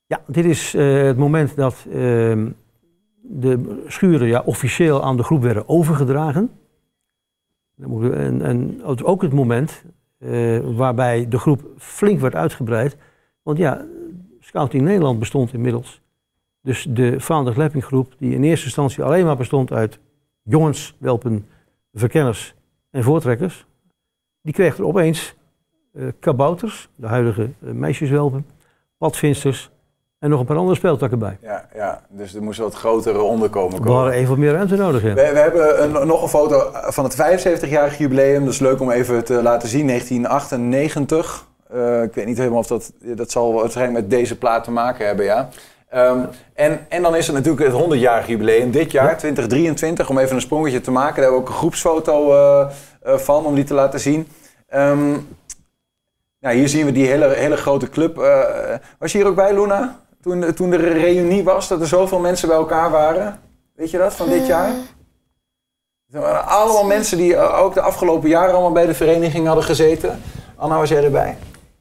Ja, 0.06 0.20
dit 0.26 0.44
is 0.44 0.72
het 0.72 1.16
moment 1.16 1.56
dat 1.56 1.86
ehm, 1.92 2.48
de 3.20 3.82
schuren 3.86 4.28
ja, 4.28 4.42
officieel 4.44 5.02
aan 5.02 5.16
de 5.16 5.22
groep 5.22 5.42
werden 5.42 5.68
overgedragen. 5.68 6.50
En, 8.12 8.42
en 8.42 8.84
ook 8.84 9.22
het 9.22 9.32
moment 9.32 9.84
waarbij 10.76 11.28
de 11.28 11.38
groep 11.38 11.62
flink 11.78 12.20
werd 12.20 12.34
uitgebreid. 12.34 12.96
Want 13.42 13.58
ja, 13.58 13.84
Scouting 14.40 14.82
Nederland 14.82 15.18
bestond 15.18 15.52
inmiddels. 15.52 16.00
Dus 16.68 16.86
de 16.88 17.20
Vaandrig 17.20 17.56
Leppinggroep, 17.56 18.12
die 18.18 18.34
in 18.34 18.42
eerste 18.44 18.64
instantie 18.64 19.04
alleen 19.04 19.24
maar 19.24 19.36
bestond 19.36 19.72
uit 19.72 19.98
jongens, 20.42 20.96
welpen, 20.98 21.48
verkenners 21.92 22.54
en 22.90 23.02
voortrekkers, 23.02 23.66
die 24.42 24.52
kreeg 24.52 24.78
er 24.78 24.86
opeens 24.86 25.34
eh, 25.94 26.02
kabouters, 26.20 26.88
de 26.94 27.06
huidige 27.06 27.42
eh, 27.42 27.70
meisjeswelpen, 27.70 28.46
padvinsters 28.98 29.70
en 30.18 30.30
nog 30.30 30.40
een 30.40 30.46
paar 30.46 30.56
andere 30.56 30.76
speeltakken 30.76 31.18
bij. 31.18 31.38
Ja, 31.42 31.68
ja, 31.74 32.02
dus 32.08 32.34
er 32.34 32.42
moest 32.42 32.58
wat 32.58 32.74
grotere 32.74 33.20
onderkomen 33.20 33.76
We 33.76 33.82
komen. 33.82 33.94
hadden 33.94 34.14
even 34.14 34.28
wat 34.28 34.38
meer 34.38 34.52
ruimte 34.52 34.76
nodig. 34.76 35.02
Ja. 35.02 35.14
We, 35.14 35.30
we 35.32 35.38
hebben 35.38 35.82
een, 35.82 36.06
nog 36.06 36.22
een 36.22 36.28
foto 36.28 36.70
van 36.72 37.04
het 37.04 37.14
75-jarig 37.14 37.98
jubileum. 37.98 38.44
Dat 38.44 38.52
is 38.52 38.58
leuk 38.58 38.80
om 38.80 38.90
even 38.90 39.24
te 39.24 39.42
laten 39.42 39.68
zien. 39.68 39.86
1998. 39.86 41.46
Eh, 41.70 42.02
ik 42.02 42.14
weet 42.14 42.26
niet 42.26 42.38
helemaal 42.38 42.58
of 42.58 42.66
dat... 42.66 42.92
Dat 42.98 43.30
zal 43.30 43.52
waarschijnlijk 43.52 44.00
met 44.00 44.10
deze 44.10 44.38
plaat 44.38 44.64
te 44.64 44.70
maken 44.70 45.06
hebben, 45.06 45.24
ja. 45.24 45.48
Ehm, 45.88 46.24
en, 46.54 46.86
en 46.88 47.02
dan 47.02 47.16
is 47.16 47.28
er 47.28 47.34
natuurlijk 47.34 47.72
het 47.72 47.82
100-jarig 47.84 48.26
jubileum 48.26 48.70
dit 48.70 48.90
jaar, 48.90 49.18
2023. 49.18 50.10
Om 50.10 50.18
even 50.18 50.34
een 50.34 50.40
sprongetje 50.40 50.80
te 50.80 50.90
maken. 50.90 51.14
Daar 51.14 51.24
hebben 51.24 51.40
we 51.40 51.46
ook 51.46 51.52
een 51.52 51.58
groepsfoto 51.60 52.32
eh, 52.32 52.70
eh, 53.02 53.18
van, 53.18 53.44
om 53.44 53.54
die 53.54 53.64
te 53.64 53.74
laten 53.74 54.00
zien. 54.00 54.28
Ehm, 54.68 55.10
nou, 56.40 56.56
hier 56.56 56.68
zien 56.68 56.86
we 56.86 56.92
die 56.92 57.06
hele, 57.06 57.28
hele 57.28 57.56
grote 57.56 57.88
club. 57.88 58.18
Eh, 58.18 58.44
was 58.98 59.12
je 59.12 59.18
hier 59.18 59.26
ook 59.26 59.34
bij, 59.34 59.54
Luna? 59.54 60.00
Toen, 60.22 60.54
toen 60.54 60.72
er 60.72 60.86
een 60.86 60.98
reunie 60.98 61.44
was, 61.44 61.68
dat 61.68 61.80
er 61.80 61.86
zoveel 61.86 62.18
mensen 62.18 62.48
bij 62.48 62.56
elkaar 62.56 62.90
waren. 62.90 63.40
Weet 63.74 63.90
je 63.90 63.98
dat, 63.98 64.14
van 64.14 64.28
dit 64.28 64.46
jaar? 64.46 64.70
Er 66.10 66.20
waren 66.20 66.46
allemaal 66.46 66.84
mensen 66.84 67.18
die 67.18 67.38
ook 67.38 67.74
de 67.74 67.80
afgelopen 67.80 68.28
jaren 68.28 68.52
allemaal 68.52 68.72
bij 68.72 68.86
de 68.86 68.94
vereniging 68.94 69.46
hadden 69.46 69.64
gezeten. 69.64 70.20
Anna, 70.56 70.76
was 70.78 70.88
jij 70.88 71.04
erbij? 71.04 71.36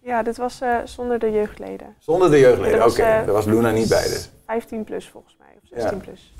Ja, 0.07 0.23
dit 0.23 0.37
was 0.37 0.61
eh, 0.61 0.75
zonder 0.83 1.19
de 1.19 1.31
jeugdleden. 1.31 1.95
Zonder 1.99 2.31
de 2.31 2.39
jeugdleden, 2.39 2.73
oké. 2.75 2.83
was, 2.83 2.97
eh, 2.97 3.05
Daar 3.05 3.31
was 3.31 3.45
Luna 3.45 3.71
niet 3.71 3.89
bij 3.89 4.03
dus. 4.03 4.31
15 4.45 4.83
plus 4.83 5.09
volgens 5.09 5.35
mij, 5.39 5.47
of 5.61 5.67
16 5.69 5.97
Ja. 5.97 6.03
plus. 6.03 6.33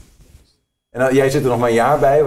En 0.89 0.99
dan, 0.99 1.13
jij 1.13 1.29
zit 1.29 1.43
er 1.43 1.49
nog 1.49 1.59
maar 1.59 1.69
een 1.69 1.75
jaar 1.75 1.99
bij. 1.99 2.23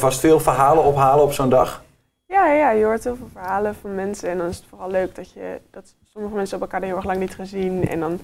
Was 0.00 0.20
veel 0.20 0.40
verhalen 0.40 0.84
ophalen 0.84 1.24
op 1.24 1.32
zo'n 1.32 1.48
dag. 1.48 1.82
Ja, 2.26 2.52
ja, 2.52 2.70
je 2.70 2.84
hoort 2.84 3.04
heel 3.04 3.16
veel 3.16 3.28
verhalen 3.32 3.74
van 3.74 3.94
mensen. 3.94 4.28
En 4.28 4.38
dan 4.38 4.48
is 4.48 4.56
het 4.56 4.66
vooral 4.68 4.90
leuk 4.90 5.14
dat, 5.14 5.30
je, 5.32 5.60
dat 5.70 5.94
sommige 6.04 6.34
mensen 6.34 6.58
hebben 6.58 6.68
elkaar 6.74 6.88
heel 6.88 6.96
erg 6.96 7.06
lang 7.06 7.18
niet 7.18 7.34
gezien. 7.34 7.88
En 7.88 8.00
dan, 8.00 8.20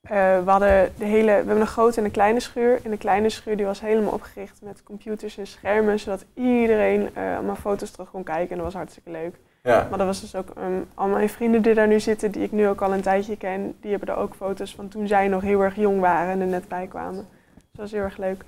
eh, 0.00 0.44
we 0.44 0.50
hadden 0.50 0.92
de 0.98 1.04
hele, 1.04 1.26
we 1.26 1.30
hebben 1.32 1.60
een 1.60 1.66
grote 1.66 1.98
en 1.98 2.04
een 2.04 2.10
kleine 2.10 2.40
schuur. 2.40 2.80
En 2.84 2.90
de 2.90 2.96
kleine 2.96 3.28
schuur 3.30 3.56
die 3.56 3.66
was 3.66 3.80
helemaal 3.80 4.12
opgericht 4.12 4.58
met 4.62 4.82
computers 4.82 5.38
en 5.38 5.46
schermen. 5.46 5.98
Zodat 6.00 6.24
iedereen 6.34 7.10
eh, 7.14 7.34
allemaal 7.34 7.56
foto's 7.56 7.90
terug 7.90 8.10
kon 8.10 8.22
kijken. 8.24 8.50
En 8.50 8.56
dat 8.56 8.64
was 8.64 8.74
hartstikke 8.74 9.10
leuk. 9.10 9.34
Ja. 9.62 9.86
Maar 9.88 9.98
dat 9.98 10.06
was 10.06 10.20
dus 10.20 10.34
ook, 10.36 10.48
ehm, 10.56 10.72
al 10.94 11.06
mijn 11.08 11.28
vrienden 11.28 11.62
die 11.62 11.74
daar 11.74 11.86
nu 11.88 12.00
zitten, 12.00 12.30
die 12.30 12.42
ik 12.42 12.52
nu 12.52 12.68
ook 12.68 12.80
al 12.80 12.92
een 12.92 13.00
tijdje 13.00 13.36
ken. 13.36 13.74
Die 13.80 13.90
hebben 13.90 14.08
er 14.08 14.16
ook 14.16 14.34
foto's 14.36 14.74
van 14.74 14.88
toen 14.88 15.06
zij 15.06 15.28
nog 15.28 15.42
heel 15.42 15.60
erg 15.60 15.76
jong 15.76 16.00
waren 16.00 16.32
en 16.32 16.40
er 16.40 16.46
net 16.46 16.68
bij 16.68 16.86
kwamen. 16.86 17.26
Dus 17.54 17.62
dat 17.72 17.80
was 17.80 17.90
heel 17.92 18.00
erg 18.02 18.16
leuk. 18.16 18.44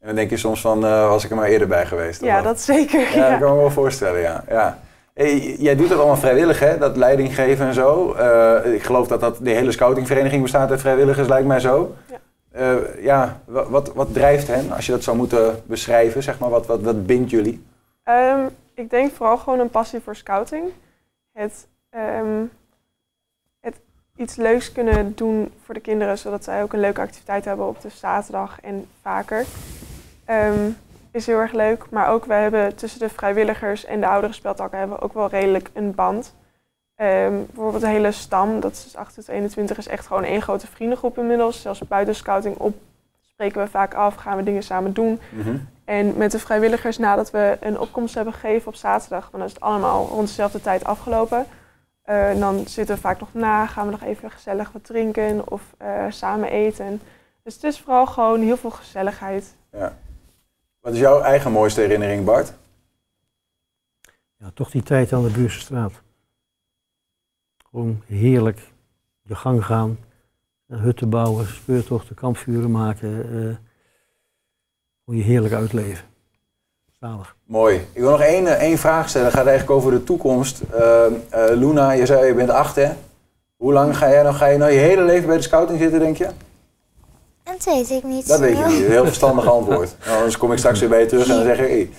En 0.00 0.06
dan 0.10 0.14
denk 0.14 0.30
je 0.30 0.36
soms 0.36 0.60
van, 0.60 0.84
eh, 0.84 1.08
was 1.08 1.24
ik 1.24 1.30
er 1.30 1.36
maar 1.36 1.48
eerder 1.48 1.68
bij 1.68 1.86
geweest? 1.86 2.20
Ja, 2.20 2.42
dat 2.42 2.60
zeker. 2.60 3.00
Ja, 3.00 3.06
Ja, 3.14 3.30
dat 3.30 3.38
kan 3.38 3.48
ik 3.48 3.54
me 3.54 3.60
wel 3.60 3.70
voorstellen, 3.70 4.20
ja. 4.20 4.44
ja. 4.48 4.78
Hey, 5.14 5.38
jij 5.58 5.76
doet 5.76 5.88
dat 5.88 5.98
allemaal 5.98 6.16
vrijwillig, 6.16 6.58
hè? 6.60 6.78
Dat 6.78 6.96
leiding 6.96 7.34
geven 7.34 7.66
en 7.66 7.74
zo. 7.74 8.12
Eh, 8.12 8.72
ik 8.74 8.82
geloof 8.82 9.06
dat, 9.08 9.20
dat 9.20 9.38
de 9.42 9.50
hele 9.50 9.72
scoutingvereniging 9.72 10.42
bestaat 10.42 10.70
uit 10.70 10.80
vrijwilligers, 10.80 11.28
lijkt 11.28 11.46
mij 11.46 11.60
zo. 11.60 11.94
Ja. 12.10 12.16
Eh, 12.52 13.02
ja, 13.04 13.40
wa- 13.44 13.68
wat, 13.68 13.92
wat 13.94 14.12
drijft 14.12 14.46
hen, 14.46 14.72
als 14.72 14.86
je 14.86 14.92
dat 14.92 15.02
zou 15.02 15.16
moeten 15.16 15.62
beschrijven? 15.66 16.22
Zeg 16.22 16.38
maar, 16.38 16.50
wat, 16.50 16.66
wat, 16.66 16.80
wat 16.82 17.06
bindt 17.06 17.30
jullie? 17.30 17.64
Ehm, 18.04 18.40
ik 18.74 18.90
denk 18.90 19.12
vooral 19.12 19.38
gewoon 19.38 19.60
een 19.60 19.70
passie 19.70 20.00
voor 20.00 20.16
scouting. 20.16 20.72
Het, 21.32 21.68
ehm, 21.90 22.44
het 23.60 23.80
iets 24.16 24.36
leuks 24.36 24.72
kunnen 24.72 25.14
doen 25.14 25.52
voor 25.64 25.74
de 25.74 25.80
kinderen, 25.80 26.18
zodat 26.18 26.44
zij 26.44 26.62
ook 26.62 26.72
een 26.72 26.80
leuke 26.80 27.00
activiteit 27.00 27.44
hebben 27.44 27.66
op 27.66 27.80
de 27.80 27.88
zaterdag 27.88 28.60
en 28.60 28.88
vaker. 29.00 29.46
Ehm, 30.24 30.70
is 31.10 31.26
heel 31.26 31.38
erg 31.38 31.52
leuk. 31.52 31.90
Maar 31.90 32.08
ook 32.08 32.24
wij 32.24 32.42
hebben 32.42 32.76
tussen 32.76 33.00
de 33.00 33.08
vrijwilligers 33.08 33.84
en 33.84 34.00
de 34.00 34.06
oudere 34.06 34.32
speltakken 34.32 34.78
hebben 34.78 34.96
we 34.96 35.02
ook 35.02 35.12
wel 35.12 35.28
redelijk 35.28 35.70
een 35.72 35.94
band. 35.94 36.34
Ehm, 36.94 37.32
bijvoorbeeld 37.46 37.82
de 37.82 37.88
hele 37.88 38.12
stam, 38.12 38.60
dat 38.60 38.72
is 38.72 38.84
dus 38.84 38.96
8 38.96 39.14
tot 39.14 39.28
21, 39.28 39.78
is 39.78 39.86
echt 39.86 40.06
gewoon 40.06 40.24
één 40.24 40.42
grote 40.42 40.66
vriendengroep 40.66 41.18
inmiddels. 41.18 41.60
Zelfs 41.60 41.80
buiten 41.88 42.14
scouting 42.14 42.56
op 42.56 42.74
spreken 43.34 43.62
we 43.62 43.68
vaak 43.68 43.94
af, 43.94 44.14
gaan 44.14 44.36
we 44.36 44.42
dingen 44.42 44.62
samen 44.62 44.92
doen. 44.92 45.20
Mhm. 45.30 45.56
En 45.84 46.16
met 46.16 46.30
de 46.30 46.38
vrijwilligers, 46.38 46.98
nadat 46.98 47.30
we 47.30 47.56
een 47.60 47.78
opkomst 47.78 48.14
hebben 48.14 48.32
gegeven 48.32 48.68
op 48.68 48.74
zaterdag, 48.74 49.30
dan 49.30 49.42
is 49.42 49.52
het 49.52 49.60
allemaal 49.60 50.06
rond 50.06 50.28
dezelfde 50.28 50.60
tijd 50.60 50.84
afgelopen. 50.84 51.46
Eh, 52.02 52.30
en 52.30 52.40
dan 52.40 52.66
zitten 52.66 52.94
we 52.94 53.00
vaak 53.00 53.20
nog 53.20 53.34
na, 53.34 53.66
gaan 53.66 53.84
we 53.86 53.90
nog 53.90 54.02
even 54.02 54.30
gezellig 54.30 54.72
wat 54.72 54.84
drinken 54.84 55.50
of 55.50 55.62
eh, 55.78 56.04
samen 56.08 56.48
eten. 56.48 57.00
Dus 57.42 57.54
het 57.54 57.64
is 57.64 57.80
vooral 57.80 58.06
gewoon 58.06 58.40
heel 58.40 58.56
veel 58.56 58.70
gezelligheid. 58.70 59.54
Ja. 59.72 59.96
Wat 60.80 60.92
is 60.92 60.98
jouw 60.98 61.20
eigen 61.20 61.52
mooiste 61.52 61.80
herinnering, 61.80 62.24
Bart? 62.24 62.54
Ja, 64.36 64.50
toch 64.54 64.70
die 64.70 64.82
tijd 64.82 65.12
aan 65.12 65.24
de 65.24 65.30
Buurse 65.30 65.90
Gewoon 67.70 68.02
heerlijk 68.06 68.60
je 69.22 69.34
gang 69.34 69.64
gaan, 69.64 69.98
hutten 70.66 71.08
bouwen, 71.08 71.46
speurtochten, 71.46 72.14
kampvuren 72.14 72.70
maken. 72.70 73.08
Uh, 73.08 73.54
gewoon 75.04 75.20
je 75.20 75.22
heerlijk 75.22 75.54
uitleven. 75.54 76.04
Zalig. 77.00 77.36
Mooi. 77.44 77.76
Ik 77.76 78.00
wil 78.00 78.10
nog 78.10 78.20
één, 78.20 78.46
eh, 78.46 78.62
één 78.62 78.78
vraag 78.78 79.08
stellen. 79.08 79.26
Het 79.26 79.36
gaat 79.36 79.46
eigenlijk 79.46 79.78
over 79.78 79.90
de 79.90 80.04
toekomst. 80.04 80.62
Uh, 80.74 81.06
Luna, 81.50 81.90
je 81.90 82.06
zei 82.06 82.26
je 82.26 82.34
bent 82.34 82.50
acht 82.50 82.76
hè? 82.76 82.92
Hoe 83.56 83.72
lang 83.72 83.96
ga 83.96 84.10
jij 84.10 84.22
nog, 84.22 84.36
ga 84.36 84.46
je 84.46 84.58
nou 84.58 84.72
je 84.72 84.78
hele 84.78 85.02
leven 85.02 85.26
bij 85.26 85.36
de 85.36 85.42
scouting 85.42 85.78
zitten, 85.78 85.98
denk 85.98 86.16
je? 86.16 86.28
Dat 87.42 87.64
weet 87.64 87.90
ik 87.90 88.02
niet. 88.02 88.28
Dat 88.28 88.40
weet 88.40 88.56
je 88.56 88.64
niet. 88.64 88.84
Een 88.84 88.90
heel 88.90 89.04
verstandig 89.04 89.48
antwoord. 89.58 89.96
Nou, 90.04 90.16
anders 90.16 90.36
kom 90.36 90.52
ik 90.52 90.58
straks 90.58 90.80
weer 90.80 90.88
bij 90.88 91.00
je 91.00 91.06
terug 91.06 91.28
en 91.28 91.34
dan 91.34 91.44
zeg 91.44 91.58
ik... 91.58 91.68
Hey. 91.68 91.90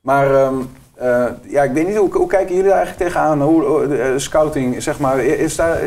Maar 0.00 0.44
um, 0.44 0.70
uh, 1.02 1.26
ja, 1.42 1.62
ik 1.62 1.72
weet 1.72 1.86
niet, 1.86 1.96
hoe, 1.96 2.12
hoe 2.12 2.26
kijken 2.26 2.54
jullie 2.54 2.70
daar 2.70 2.78
eigenlijk 2.78 3.10
tegenaan? 3.10 3.42
Hoe, 3.42 3.86
uh, 3.86 4.18
scouting, 4.18 4.82
zeg 4.82 4.98
maar, 4.98 5.18
is, 5.18 5.56
daar, 5.56 5.82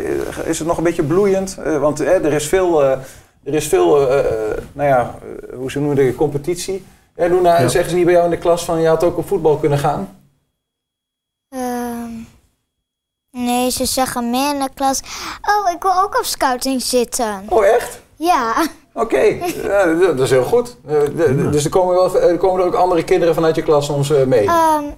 is 0.45 0.59
het 0.59 0.67
nog 0.67 0.77
een 0.77 0.83
beetje 0.83 1.03
bloeiend? 1.03 1.57
Uh, 1.59 1.77
want 1.79 1.99
er 1.99 2.33
is 2.33 2.47
veel, 2.47 2.83
er 2.83 2.99
is 3.43 3.67
veel 3.67 3.97
nou 4.73 4.89
ja, 4.89 5.15
hoe 5.55 5.71
ze 5.71 5.79
noemen 5.79 5.95
de 5.95 6.15
competitie. 6.15 6.85
Ja, 7.15 7.27
Luna, 7.27 7.61
ja. 7.61 7.67
zeggen 7.67 7.89
ze 7.89 7.95
niet 7.95 8.05
bij 8.05 8.13
jou 8.13 8.25
in 8.25 8.31
de 8.31 8.37
klas 8.37 8.65
van 8.65 8.81
je 8.81 8.87
had 8.87 9.03
ook 9.03 9.17
op 9.17 9.27
voetbal 9.27 9.57
kunnen 9.57 9.79
gaan? 9.79 10.19
Ehm, 11.49 12.11
nee, 13.31 13.69
ze 13.69 13.85
zeggen 13.85 14.29
meer 14.29 14.53
in 14.53 14.59
de 14.59 14.69
klas. 14.73 15.01
Oh, 15.41 15.71
ik 15.71 15.81
wil 15.81 16.01
ook 16.03 16.17
op 16.17 16.25
scouting 16.25 16.81
zitten. 16.81 17.43
Oh, 17.49 17.65
echt? 17.65 18.01
Ja. 18.15 18.53
Oké, 18.93 19.21
ja, 19.63 19.93
dat 19.93 20.19
is 20.19 20.29
heel 20.29 20.43
goed. 20.43 20.75
Dus 21.51 21.63
er 21.63 21.69
komen, 21.69 21.95
wel, 21.95 22.21
er 22.21 22.37
komen 22.37 22.59
er 22.59 22.67
ook 22.67 22.75
andere 22.75 23.03
kinderen 23.03 23.33
vanuit 23.33 23.55
je 23.55 23.63
klas 23.63 23.85
soms 23.85 24.09
mee? 24.09 24.47
Um, 24.47 24.93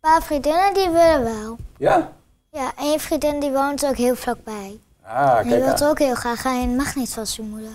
een 0.00 0.10
paar 0.10 0.22
vriendinnen 0.22 0.74
die 0.74 0.88
willen 0.88 1.22
wel. 1.22 1.56
Ja? 1.76 2.12
Ja, 2.50 2.72
en 2.76 2.90
je 2.90 2.98
vriendin 2.98 3.40
die 3.40 3.50
woont 3.50 3.86
ook 3.86 3.96
heel 3.96 4.16
vlakbij. 4.16 4.78
Ah, 5.02 5.34
kijk 5.34 5.48
die 5.48 5.58
wil 5.58 5.88
ook 5.88 5.98
heel 5.98 6.14
graag 6.14 6.40
gaan 6.40 6.62
en 6.62 6.76
mag 6.76 6.94
niet 6.94 7.14
van 7.14 7.26
zijn 7.26 7.48
moeder. 7.48 7.70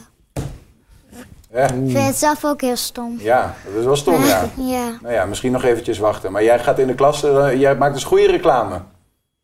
Ja. 1.51 1.63
Ik 1.63 1.91
vind 1.91 2.05
het 2.05 2.15
zelf 2.15 2.45
ook 2.45 2.61
heel 2.61 2.75
stom. 2.75 3.19
Ja, 3.19 3.55
dat 3.65 3.73
is 3.73 3.85
wel 3.85 3.95
stom, 3.95 4.23
ja. 4.23 4.43
ja. 4.55 4.97
Nou 5.01 5.13
ja, 5.13 5.25
misschien 5.25 5.51
nog 5.51 5.63
eventjes 5.63 5.99
wachten. 5.99 6.31
Maar 6.31 6.43
jij 6.43 6.59
gaat 6.59 6.79
in 6.79 6.87
de 6.87 6.95
klas, 6.95 7.23
uh, 7.23 7.53
jij 7.59 7.75
maakt 7.75 7.93
dus 7.93 8.03
goede 8.03 8.27
reclame. 8.27 8.81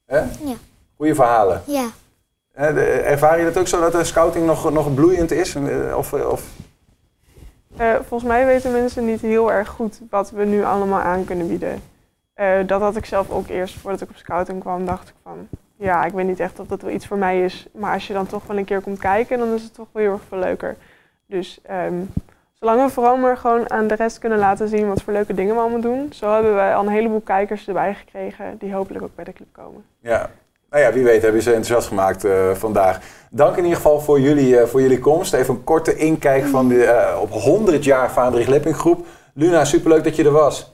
Hè? 0.06 0.20
Ja. 0.20 0.56
Goede 0.98 1.16
verhalen. 1.16 1.62
Ja. 1.66 1.90
Uh, 2.60 3.10
ervaar 3.12 3.38
je 3.38 3.46
dat 3.46 3.58
ook 3.58 3.68
zo 3.68 3.80
dat 3.80 3.92
de 3.92 4.04
scouting 4.04 4.46
nog, 4.46 4.72
nog 4.72 4.94
bloeiend 4.94 5.32
is? 5.32 5.56
Of, 5.96 6.14
of... 6.14 6.44
Uh, 7.80 7.96
volgens 8.08 8.30
mij 8.30 8.46
weten 8.46 8.72
mensen 8.72 9.06
niet 9.06 9.22
heel 9.22 9.52
erg 9.52 9.70
goed 9.70 10.00
wat 10.10 10.32
we 10.32 10.46
nu 10.46 10.64
allemaal 10.64 11.00
aan 11.00 11.26
kunnen 11.26 11.48
bieden. 11.48 11.82
Dat 12.66 12.82
had 12.82 12.96
ik 12.96 13.06
zelf 13.06 13.30
ook 13.30 13.48
eerst 13.48 13.78
voordat 13.78 14.02
ik 14.02 14.10
op 14.10 14.16
scouting 14.16 14.60
kwam, 14.60 14.86
dacht 14.86 15.10
ik 15.10 15.16
van... 15.24 15.48
Ja, 15.76 16.06
ik 16.06 16.14
weet 16.14 16.26
niet 16.28 16.40
echt 16.40 16.60
of 16.60 16.68
dat 16.68 16.82
wel 16.82 16.92
iets 16.92 17.08
voor 17.08 17.18
mij 17.18 17.44
is. 17.44 17.68
Maar 17.72 17.94
als 17.94 18.08
je 18.08 18.14
dan 18.14 18.28
toch 18.28 18.48
wel 18.48 18.58
een 18.58 18.66
keer 18.66 18.82
komt 18.82 19.00
kijken, 19.00 19.40
dan 19.40 19.54
is 19.54 19.64
het 19.64 19.74
toch 19.74 19.88
wel 19.92 20.04
heel 20.04 20.12
erg 20.12 20.22
veel 20.28 20.38
leuker. 20.38 20.76
Dus 21.26 21.60
um, 21.72 22.14
zolang 22.54 22.84
we 22.86 22.90
vooral 22.90 23.18
maar 23.18 23.38
gewoon 23.38 23.72
aan 23.72 23.88
de 23.88 23.96
rest 23.96 24.20
kunnen 24.20 24.40
laten 24.40 24.68
zien 24.68 24.88
wat 24.88 25.02
voor 25.02 25.14
leuke 25.14 25.34
dingen 25.34 25.56
we 25.56 25.62
allemaal 25.62 25.82
doen. 25.82 26.14
Zo 26.14 26.34
hebben 26.34 26.54
wij 26.54 26.76
al 26.76 26.84
een 26.84 26.92
heleboel 26.92 27.22
kijkers 27.22 27.68
erbij 27.68 27.94
gekregen 27.94 28.58
die 28.60 28.74
hopelijk 28.74 29.04
ook 29.04 29.16
bij 29.16 29.24
de 29.24 29.34
club 29.34 29.48
komen. 29.52 29.84
Ja, 30.00 30.30
nou 30.70 30.84
ja, 30.84 30.94
wie 30.94 31.04
weet 31.04 31.22
hebben 31.22 31.42
ze 31.42 31.50
enthousiast 31.50 31.88
gemaakt 31.88 32.26
uh, 32.26 32.52
vandaag. 32.52 33.00
Dank 33.30 33.58
in 33.58 33.64
ieder 33.64 33.76
geval 33.76 34.00
voor 34.00 34.20
jullie, 34.20 34.54
uh, 34.54 34.64
voor 34.64 34.82
jullie 34.82 35.00
komst. 35.00 35.34
Even 35.34 35.54
een 35.54 35.64
korte 35.64 35.96
inkijk 35.96 36.46
van 36.46 36.68
de 36.68 37.18
op 37.22 37.32
100 37.32 37.84
jaar 37.84 38.12
Vaandrig 38.12 38.48
Lipping 38.48 38.76
groep. 38.76 39.06
Luna, 39.34 39.66
superleuk 39.66 40.04
dat 40.04 40.16
je 40.16 40.24
er 40.24 40.32
was. 40.32 40.71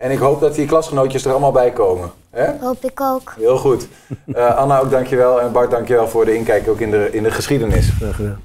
En 0.00 0.10
ik 0.10 0.18
hoop 0.18 0.40
dat 0.40 0.54
die 0.54 0.66
klasgenootjes 0.66 1.24
er 1.24 1.30
allemaal 1.30 1.52
bij 1.52 1.70
komen. 1.70 2.10
Hè? 2.30 2.46
Hoop 2.60 2.84
ik 2.84 3.00
ook. 3.00 3.34
Heel 3.38 3.58
goed. 3.58 3.88
Anna 4.34 4.78
ook 4.78 4.90
dankjewel 4.90 5.40
en 5.40 5.52
Bart 5.52 5.70
dankjewel 5.70 6.08
voor 6.08 6.24
de 6.24 6.34
inkijk 6.34 6.68
ook 6.68 6.80
in 6.80 6.90
de, 6.90 7.08
in 7.12 7.22
de 7.22 7.30
geschiedenis. 7.30 7.90
Graag 7.90 8.16
gedaan. 8.16 8.40